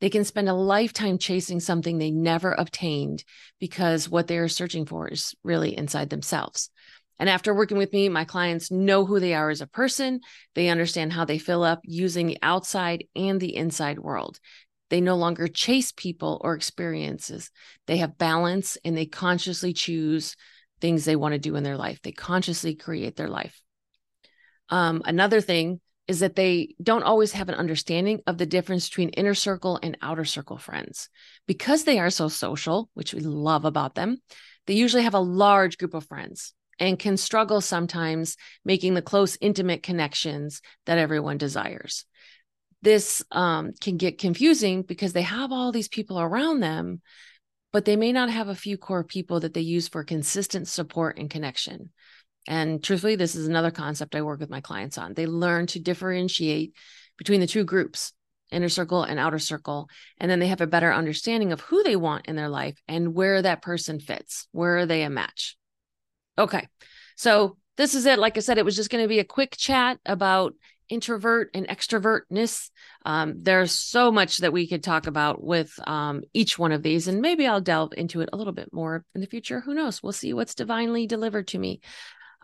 They 0.01 0.09
can 0.09 0.25
spend 0.25 0.49
a 0.49 0.53
lifetime 0.53 1.17
chasing 1.19 1.59
something 1.59 1.97
they 1.97 2.11
never 2.11 2.51
obtained 2.51 3.23
because 3.59 4.09
what 4.09 4.27
they 4.27 4.37
are 4.39 4.47
searching 4.47 4.85
for 4.85 5.07
is 5.07 5.35
really 5.43 5.77
inside 5.77 6.09
themselves. 6.09 6.69
And 7.19 7.29
after 7.29 7.53
working 7.53 7.77
with 7.77 7.93
me, 7.93 8.09
my 8.09 8.25
clients 8.25 8.71
know 8.71 9.05
who 9.05 9.19
they 9.19 9.35
are 9.35 9.51
as 9.51 9.61
a 9.61 9.67
person. 9.67 10.21
They 10.55 10.69
understand 10.69 11.13
how 11.13 11.23
they 11.23 11.37
fill 11.37 11.63
up 11.63 11.81
using 11.83 12.25
the 12.25 12.39
outside 12.41 13.05
and 13.15 13.39
the 13.39 13.55
inside 13.55 13.99
world. 13.99 14.39
They 14.89 15.01
no 15.01 15.15
longer 15.15 15.47
chase 15.47 15.91
people 15.91 16.41
or 16.43 16.55
experiences. 16.55 17.51
They 17.85 17.97
have 17.97 18.17
balance 18.17 18.77
and 18.83 18.97
they 18.97 19.05
consciously 19.05 19.71
choose 19.71 20.35
things 20.81 21.05
they 21.05 21.15
want 21.15 21.33
to 21.33 21.39
do 21.39 21.55
in 21.55 21.63
their 21.63 21.77
life. 21.77 22.01
They 22.01 22.11
consciously 22.11 22.73
create 22.73 23.15
their 23.15 23.29
life. 23.29 23.61
Um, 24.69 25.03
another 25.05 25.41
thing 25.41 25.79
is 26.07 26.19
that 26.19 26.35
they 26.35 26.75
don't 26.81 27.03
always 27.03 27.31
have 27.31 27.49
an 27.49 27.55
understanding 27.55 28.21
of 28.27 28.37
the 28.37 28.45
difference 28.45 28.89
between 28.89 29.09
inner 29.09 29.33
circle 29.33 29.79
and 29.81 29.97
outer 30.01 30.25
circle 30.25 30.57
friends. 30.57 31.09
Because 31.47 31.83
they 31.83 31.99
are 31.99 32.09
so 32.09 32.27
social, 32.27 32.89
which 32.93 33.13
we 33.13 33.21
love 33.21 33.65
about 33.65 33.95
them, 33.95 34.17
they 34.67 34.73
usually 34.73 35.03
have 35.03 35.13
a 35.13 35.19
large 35.19 35.77
group 35.77 35.93
of 35.93 36.05
friends 36.05 36.53
and 36.79 36.99
can 36.99 37.17
struggle 37.17 37.61
sometimes 37.61 38.37
making 38.65 38.93
the 38.93 39.01
close, 39.01 39.37
intimate 39.39 39.83
connections 39.83 40.61
that 40.85 40.97
everyone 40.97 41.37
desires 41.37 42.05
this 42.81 43.23
um, 43.31 43.73
can 43.79 43.97
get 43.97 44.17
confusing 44.17 44.81
because 44.81 45.13
they 45.13 45.21
have 45.21 45.51
all 45.51 45.71
these 45.71 45.87
people 45.87 46.19
around 46.19 46.59
them, 46.59 47.01
but 47.71 47.85
they 47.85 47.95
may 47.95 48.11
not 48.11 48.29
have 48.29 48.47
a 48.47 48.55
few 48.55 48.77
core 48.77 49.03
people 49.03 49.39
that 49.41 49.53
they 49.53 49.61
use 49.61 49.87
for 49.87 50.03
consistent 50.03 50.67
support 50.67 51.17
and 51.17 51.29
connection. 51.29 51.91
And 52.47 52.84
truthfully, 52.84 53.15
this 53.15 53.36
is 53.36 53.47
another 53.47 53.71
concept 53.71 54.15
I 54.15 54.21
work 54.21 54.39
with 54.39 54.49
my 54.49 54.62
clients 54.62 54.97
on. 54.97 55.13
They 55.13 55.27
learn 55.27 55.67
to 55.67 55.80
differentiate 55.80 56.73
between 57.17 57.39
the 57.39 57.47
two 57.47 57.63
groups, 57.63 58.13
inner 58.51 58.69
circle 58.69 59.04
and 59.04 59.19
outer 59.19 59.39
circle. 59.39 59.89
And 60.17 60.30
then 60.30 60.39
they 60.39 60.47
have 60.47 60.62
a 60.62 60.67
better 60.67 60.91
understanding 60.91 61.51
of 61.51 61.62
who 61.62 61.84
they 61.84 61.95
want 61.95 62.25
in 62.25 62.36
their 62.36 62.49
life 62.49 62.82
and 62.88 63.13
where 63.13 63.41
that 63.41 63.62
person 63.62 63.99
fits. 63.99 64.47
Where 64.51 64.80
are 64.80 64.86
they 64.86 65.04
a 65.04 65.10
match? 65.10 65.56
Okay. 66.38 66.67
So 67.15 67.58
this 67.77 67.93
is 67.93 68.06
it. 68.06 68.19
Like 68.19 68.38
I 68.38 68.41
said, 68.41 68.58
it 68.58 68.65
was 68.65 68.75
just 68.75 68.89
going 68.89 69.04
to 69.04 69.10
be 69.10 69.19
a 69.19 69.23
quick 69.23 69.56
chat 69.56 69.99
about 70.06 70.54
introvert 70.89 71.51
and 71.54 71.67
extrovertness. 71.67 72.69
Um, 73.06 73.36
there's 73.41 73.71
so 73.71 74.12
much 74.12 74.39
that 74.39 74.54
we 74.54 74.67
could 74.67 74.84
talk 74.84 75.08
about 75.08 75.41
with 75.43 75.71
um, 75.88 76.21
each 76.34 76.60
one 76.60 76.73
of 76.73 76.84
these, 76.84 77.08
and 77.08 77.21
maybe 77.21 77.47
I'll 77.47 77.62
delve 77.62 77.93
into 77.95 78.21
it 78.21 78.30
a 78.34 78.38
little 78.38 78.54
bit 78.54 78.73
more 78.73 79.06
in 79.15 79.21
the 79.21 79.27
future. 79.27 79.62
Who 79.62 79.73
knows? 79.73 80.04
We'll 80.04 80.12
see 80.12 80.34
what's 80.34 80.54
divinely 80.54 81.08
delivered 81.08 81.47
to 81.49 81.58
me. 81.58 81.80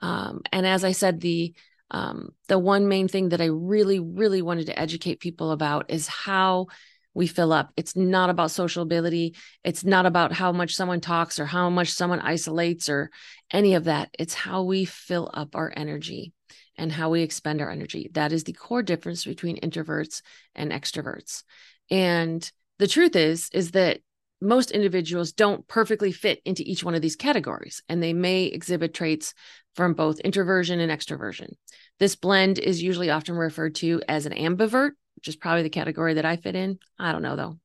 Um, 0.02 0.42
and 0.52 0.66
as 0.66 0.84
I 0.84 0.92
said, 0.92 1.20
the 1.22 1.54
um, 1.90 2.34
the 2.50 2.60
one 2.60 2.90
main 2.90 3.08
thing 3.08 3.30
that 3.30 3.40
I 3.40 3.46
really, 3.46 4.00
really 4.00 4.42
wanted 4.42 4.66
to 4.66 4.78
educate 4.78 5.22
people 5.22 5.52
about 5.52 5.90
is 5.90 6.08
how 6.08 6.68
we 7.14 7.28
fill 7.28 7.54
up. 7.54 7.72
It's 7.78 7.96
not 7.96 8.30
about 8.30 8.52
social 8.52 8.84
ability. 8.84 9.36
It's 9.64 9.84
not 9.84 10.06
about 10.06 10.34
how 10.34 10.52
much 10.52 10.76
someone 10.76 11.02
talks 11.02 11.40
or 11.40 11.46
how 11.46 11.70
much 11.70 11.90
someone 11.90 12.20
isolates 12.20 12.90
or 12.90 13.10
any 13.52 13.74
of 13.74 13.86
that. 13.86 14.10
It's 14.20 14.34
how 14.34 14.64
we 14.64 14.86
fill 14.86 15.32
up 15.34 15.56
our 15.56 15.74
energy 15.76 16.34
and 16.78 16.92
how 16.92 17.10
we 17.10 17.22
expend 17.22 17.62
our 17.62 17.72
energy. 17.72 18.10
That 18.14 18.32
is 18.32 18.44
the 18.44 18.54
core 18.54 18.84
difference 18.84 19.26
between 19.26 19.60
introverts 19.62 20.22
and 20.54 20.72
extroverts. 20.72 21.44
And 21.90 22.50
the 22.78 22.88
truth 22.88 23.16
is 23.16 23.50
is 23.52 23.72
that 23.72 24.02
most 24.40 24.72
individuals 24.72 25.32
don't 25.32 25.68
perfectly 25.68 26.12
fit 26.12 26.42
into 26.46 26.64
each 26.66 26.84
one 26.84 26.96
of 26.96 27.02
these 27.02 27.16
categories 27.16 27.82
and 27.90 28.02
they 28.02 28.14
may 28.14 28.46
exhibit 28.46 28.94
traits 28.94 29.34
from 29.76 29.94
both 29.94 30.20
introversion 30.20 30.80
and 30.80 30.92
extroversion. 30.92 31.54
This 32.00 32.16
blend 32.16 32.60
is 32.60 32.82
usually 32.82 33.10
often 33.10 33.36
referred 33.36 33.76
to 33.76 34.02
as 34.08 34.26
an 34.26 34.34
ambivert 34.34 34.92
which 35.18 35.28
is 35.28 35.36
probably 35.36 35.64
the 35.64 35.70
category 35.70 36.14
that 36.14 36.26
I 36.26 36.38
fit 36.38 36.56
in. 36.56 36.78
I 36.98 37.12
don't 37.12 37.24
know 37.24 37.36
though, 37.36 37.60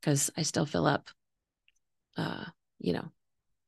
because 0.00 0.30
I 0.36 0.42
still 0.42 0.66
fill 0.66 0.86
up, 0.86 1.10
uh, 2.16 2.44
you 2.78 2.92
know, 2.92 3.10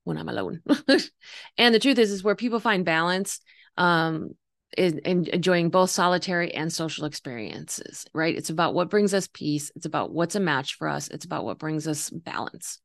when 0.05 0.17
I'm 0.17 0.29
alone. 0.29 0.63
and 1.59 1.75
the 1.75 1.81
truth 1.81 1.99
is, 1.99 2.13
is 2.13 2.23
where 2.23 2.37
people 2.37 2.61
find 2.61 2.85
balance 2.85 3.41
um, 3.77 4.31
in, 4.77 4.99
in 5.01 5.27
enjoying 5.27 5.71
both 5.71 5.91
solitary 5.91 6.55
and 6.55 6.73
social 6.73 7.05
experiences, 7.05 8.07
right? 8.15 8.37
It's 8.37 8.51
about 8.51 8.75
what 8.75 8.91
brings 8.91 9.15
us 9.15 9.29
peace. 9.29 9.71
It's 9.77 9.87
about 9.87 10.13
what's 10.13 10.35
a 10.35 10.41
match 10.41 10.75
for 10.75 10.89
us. 10.89 11.09
It's 11.09 11.25
about 11.25 11.45
what 11.45 11.59
brings 11.59 11.87
us 11.87 12.11
balance. 12.11 12.81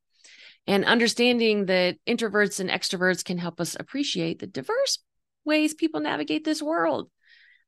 And 0.67 0.85
understanding 0.85 1.65
that 1.65 1.97
introverts 2.07 2.59
and 2.59 2.69
extroverts 2.69 3.25
can 3.25 3.37
help 3.37 3.59
us 3.59 3.75
appreciate 3.79 4.39
the 4.39 4.47
diverse 4.47 4.99
ways 5.43 5.73
people 5.73 6.01
navigate 6.01 6.43
this 6.43 6.61
world 6.61 7.09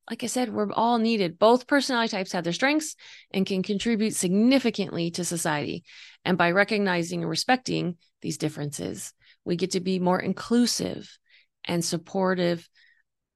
like 0.09 0.23
I 0.23 0.27
said, 0.27 0.53
we're 0.53 0.71
all 0.73 0.97
needed. 0.97 1.39
Both 1.39 1.67
personality 1.67 2.09
types 2.09 2.33
have 2.33 2.43
their 2.43 2.53
strengths 2.53 2.95
and 3.31 3.45
can 3.45 3.63
contribute 3.63 4.15
significantly 4.15 5.11
to 5.11 5.23
society. 5.23 5.83
And 6.25 6.37
by 6.37 6.51
recognizing 6.51 7.21
and 7.21 7.29
respecting 7.29 7.97
these 8.21 8.37
differences, 8.37 9.13
we 9.45 9.55
get 9.55 9.71
to 9.71 9.79
be 9.79 9.99
more 9.99 10.19
inclusive 10.19 11.17
and 11.65 11.83
supportive 11.83 12.67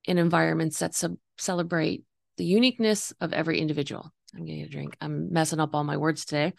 in 0.07 0.17
environments 0.17 0.79
that 0.79 0.95
sub- 0.95 1.17
celebrate 1.37 2.03
the 2.37 2.45
uniqueness 2.45 3.13
of 3.21 3.33
every 3.33 3.59
individual. 3.59 4.11
I'm 4.35 4.45
getting 4.45 4.63
a 4.63 4.69
drink. 4.69 4.97
I'm 4.99 5.31
messing 5.31 5.59
up 5.59 5.75
all 5.75 5.83
my 5.83 5.97
words 5.97 6.25
today 6.25 6.53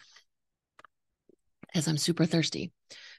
as 1.73 1.87
I'm 1.87 1.97
super 1.97 2.25
thirsty. 2.25 2.71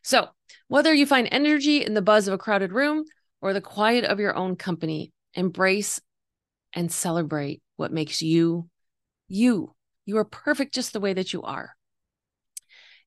So, 0.03 0.29
whether 0.69 0.95
you 0.95 1.07
find 1.07 1.29
energy 1.31 1.85
in 1.85 1.95
the 1.95 2.03
buzz 2.03 2.29
of 2.29 2.35
a 2.35 2.39
crowded 2.39 2.73
room 2.73 3.05
or 3.43 3.53
the 3.53 3.61
quiet 3.61 4.05
of 4.05 4.21
your 4.21 4.35
own 4.35 4.57
company, 4.57 5.13
embrace 5.35 6.01
and 6.73 6.91
celebrate 6.91 7.63
what 7.77 7.93
makes 7.93 8.23
you 8.23 8.69
you. 9.29 9.75
You 10.07 10.17
are 10.19 10.25
perfect 10.25 10.75
just 10.75 10.93
the 10.93 11.01
way 11.01 11.13
that 11.13 11.33
you 11.33 11.43
are. 11.43 11.71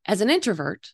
As 0.05 0.21
an 0.21 0.29
introvert, 0.29 0.93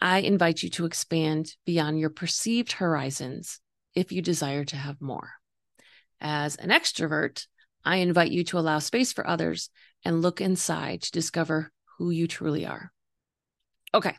I 0.00 0.18
invite 0.18 0.62
you 0.62 0.70
to 0.70 0.84
expand 0.84 1.54
beyond 1.64 2.00
your 2.00 2.10
perceived 2.10 2.72
horizons 2.72 3.60
if 3.94 4.12
you 4.12 4.22
desire 4.22 4.64
to 4.66 4.76
have 4.76 5.00
more. 5.00 5.30
As 6.20 6.56
an 6.56 6.70
extrovert, 6.70 7.46
I 7.84 7.96
invite 7.96 8.30
you 8.30 8.44
to 8.44 8.58
allow 8.58 8.78
space 8.78 9.12
for 9.12 9.26
others 9.26 9.70
and 10.04 10.22
look 10.22 10.40
inside 10.40 11.02
to 11.02 11.10
discover 11.10 11.72
who 11.98 12.10
you 12.10 12.26
truly 12.26 12.66
are. 12.66 12.92
Okay, 13.94 14.14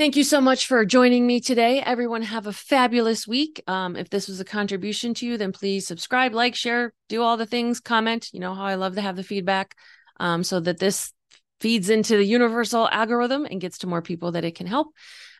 Thank 0.00 0.16
you 0.16 0.24
so 0.24 0.40
much 0.40 0.66
for 0.66 0.86
joining 0.86 1.26
me 1.26 1.40
today. 1.40 1.82
Everyone, 1.82 2.22
have 2.22 2.46
a 2.46 2.54
fabulous 2.54 3.28
week. 3.28 3.62
Um, 3.66 3.96
if 3.96 4.08
this 4.08 4.28
was 4.28 4.40
a 4.40 4.46
contribution 4.46 5.12
to 5.12 5.26
you, 5.26 5.36
then 5.36 5.52
please 5.52 5.86
subscribe, 5.86 6.32
like, 6.32 6.54
share, 6.54 6.94
do 7.10 7.20
all 7.20 7.36
the 7.36 7.44
things, 7.44 7.80
comment. 7.80 8.30
You 8.32 8.40
know 8.40 8.54
how 8.54 8.64
I 8.64 8.76
love 8.76 8.94
to 8.94 9.02
have 9.02 9.16
the 9.16 9.22
feedback 9.22 9.76
um, 10.18 10.42
so 10.42 10.58
that 10.58 10.78
this 10.78 11.12
feeds 11.60 11.90
into 11.90 12.16
the 12.16 12.24
universal 12.24 12.88
algorithm 12.88 13.44
and 13.44 13.60
gets 13.60 13.76
to 13.80 13.86
more 13.86 14.00
people 14.00 14.32
that 14.32 14.44
it 14.46 14.54
can 14.54 14.66
help. 14.66 14.88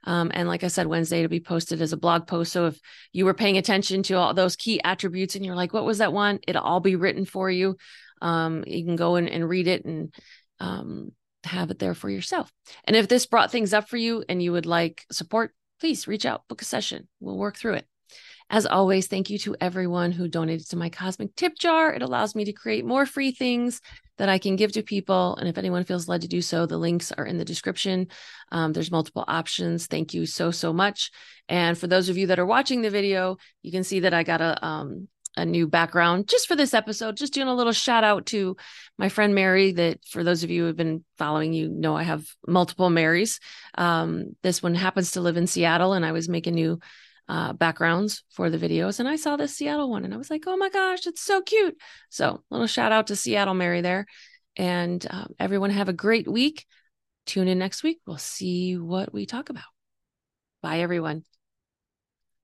Um, 0.04 0.30
and 0.32 0.48
like 0.48 0.64
I 0.64 0.68
said, 0.68 0.86
Wednesday 0.86 1.18
it'll 1.18 1.28
be 1.28 1.40
posted 1.40 1.82
as 1.82 1.92
a 1.92 1.98
blog 1.98 2.26
post. 2.26 2.52
So 2.52 2.66
if 2.66 2.80
you 3.12 3.24
were 3.24 3.34
paying 3.34 3.58
attention 3.58 4.02
to 4.04 4.14
all 4.14 4.34
those 4.34 4.56
key 4.56 4.80
attributes 4.82 5.34
and 5.34 5.44
you're 5.44 5.56
like, 5.56 5.72
what 5.72 5.84
was 5.84 5.98
that 5.98 6.12
one? 6.12 6.40
It'll 6.46 6.62
all 6.62 6.80
be 6.80 6.96
written 6.96 7.24
for 7.24 7.50
you. 7.50 7.76
Um, 8.22 8.64
you 8.66 8.84
can 8.84 8.96
go 8.96 9.16
in 9.16 9.28
and 9.28 9.48
read 9.48 9.66
it 9.66 9.84
and 9.84 10.14
um, 10.58 11.12
have 11.44 11.70
it 11.70 11.78
there 11.78 11.94
for 11.94 12.08
yourself. 12.10 12.50
And 12.84 12.96
if 12.96 13.08
this 13.08 13.26
brought 13.26 13.50
things 13.50 13.72
up 13.72 13.88
for 13.88 13.96
you 13.96 14.24
and 14.28 14.42
you 14.42 14.52
would 14.52 14.66
like 14.66 15.04
support, 15.10 15.54
please 15.80 16.06
reach 16.06 16.26
out, 16.26 16.46
book 16.48 16.62
a 16.62 16.64
session. 16.64 17.08
We'll 17.20 17.38
work 17.38 17.56
through 17.56 17.74
it. 17.74 17.86
As 18.52 18.66
always, 18.66 19.06
thank 19.06 19.30
you 19.30 19.38
to 19.38 19.56
everyone 19.60 20.10
who 20.10 20.26
donated 20.26 20.68
to 20.70 20.76
my 20.76 20.88
cosmic 20.88 21.36
tip 21.36 21.56
jar. 21.56 21.94
It 21.94 22.02
allows 22.02 22.34
me 22.34 22.44
to 22.46 22.52
create 22.52 22.84
more 22.84 23.06
free 23.06 23.30
things 23.30 23.80
that 24.18 24.28
I 24.28 24.38
can 24.38 24.56
give 24.56 24.72
to 24.72 24.82
people. 24.82 25.36
And 25.36 25.48
if 25.48 25.56
anyone 25.56 25.84
feels 25.84 26.08
led 26.08 26.22
to 26.22 26.28
do 26.28 26.42
so, 26.42 26.66
the 26.66 26.76
links 26.76 27.12
are 27.12 27.24
in 27.24 27.38
the 27.38 27.44
description. 27.44 28.08
Um, 28.50 28.72
there's 28.72 28.90
multiple 28.90 29.24
options. 29.28 29.86
Thank 29.86 30.14
you 30.14 30.26
so, 30.26 30.50
so 30.50 30.72
much. 30.72 31.12
And 31.48 31.78
for 31.78 31.86
those 31.86 32.08
of 32.08 32.18
you 32.18 32.26
that 32.26 32.40
are 32.40 32.46
watching 32.46 32.82
the 32.82 32.90
video, 32.90 33.36
you 33.62 33.70
can 33.70 33.84
see 33.84 34.00
that 34.00 34.14
I 34.14 34.24
got 34.24 34.40
a 34.40 34.66
um, 34.66 35.06
a 35.36 35.44
new 35.44 35.68
background 35.68 36.26
just 36.26 36.48
for 36.48 36.56
this 36.56 36.74
episode, 36.74 37.16
just 37.16 37.32
doing 37.32 37.46
a 37.46 37.54
little 37.54 37.72
shout 37.72 38.02
out 38.02 38.26
to 38.26 38.56
my 38.98 39.08
friend 39.08 39.32
Mary. 39.32 39.70
That 39.70 40.04
for 40.04 40.24
those 40.24 40.42
of 40.42 40.50
you 40.50 40.62
who 40.62 40.66
have 40.66 40.76
been 40.76 41.04
following, 41.18 41.52
you 41.52 41.68
know 41.68 41.96
I 41.96 42.02
have 42.02 42.26
multiple 42.48 42.90
Marys. 42.90 43.38
Um, 43.78 44.34
this 44.42 44.60
one 44.60 44.74
happens 44.74 45.12
to 45.12 45.20
live 45.20 45.36
in 45.36 45.46
Seattle, 45.46 45.92
and 45.92 46.04
I 46.04 46.10
was 46.10 46.28
making 46.28 46.56
new 46.56 46.80
uh, 47.30 47.52
backgrounds 47.52 48.24
for 48.30 48.50
the 48.50 48.58
videos, 48.58 48.98
and 48.98 49.08
I 49.08 49.14
saw 49.14 49.36
this 49.36 49.56
Seattle 49.56 49.88
one, 49.88 50.04
and 50.04 50.12
I 50.12 50.16
was 50.16 50.30
like, 50.30 50.44
oh 50.48 50.56
my 50.56 50.68
gosh, 50.68 51.06
it's 51.06 51.22
so 51.22 51.40
cute. 51.40 51.76
So, 52.08 52.42
little 52.50 52.66
shout 52.66 52.90
out 52.90 53.06
to 53.06 53.16
Seattle 53.16 53.54
Mary 53.54 53.82
there, 53.82 54.06
and 54.56 55.06
uh, 55.08 55.26
everyone 55.38 55.70
have 55.70 55.88
a 55.88 55.92
great 55.92 56.26
week. 56.26 56.66
Tune 57.26 57.46
in 57.46 57.58
next 57.60 57.84
week. 57.84 58.00
We'll 58.04 58.18
see 58.18 58.76
what 58.76 59.14
we 59.14 59.26
talk 59.26 59.48
about. 59.48 59.62
Bye, 60.60 60.80
everyone. 60.80 61.22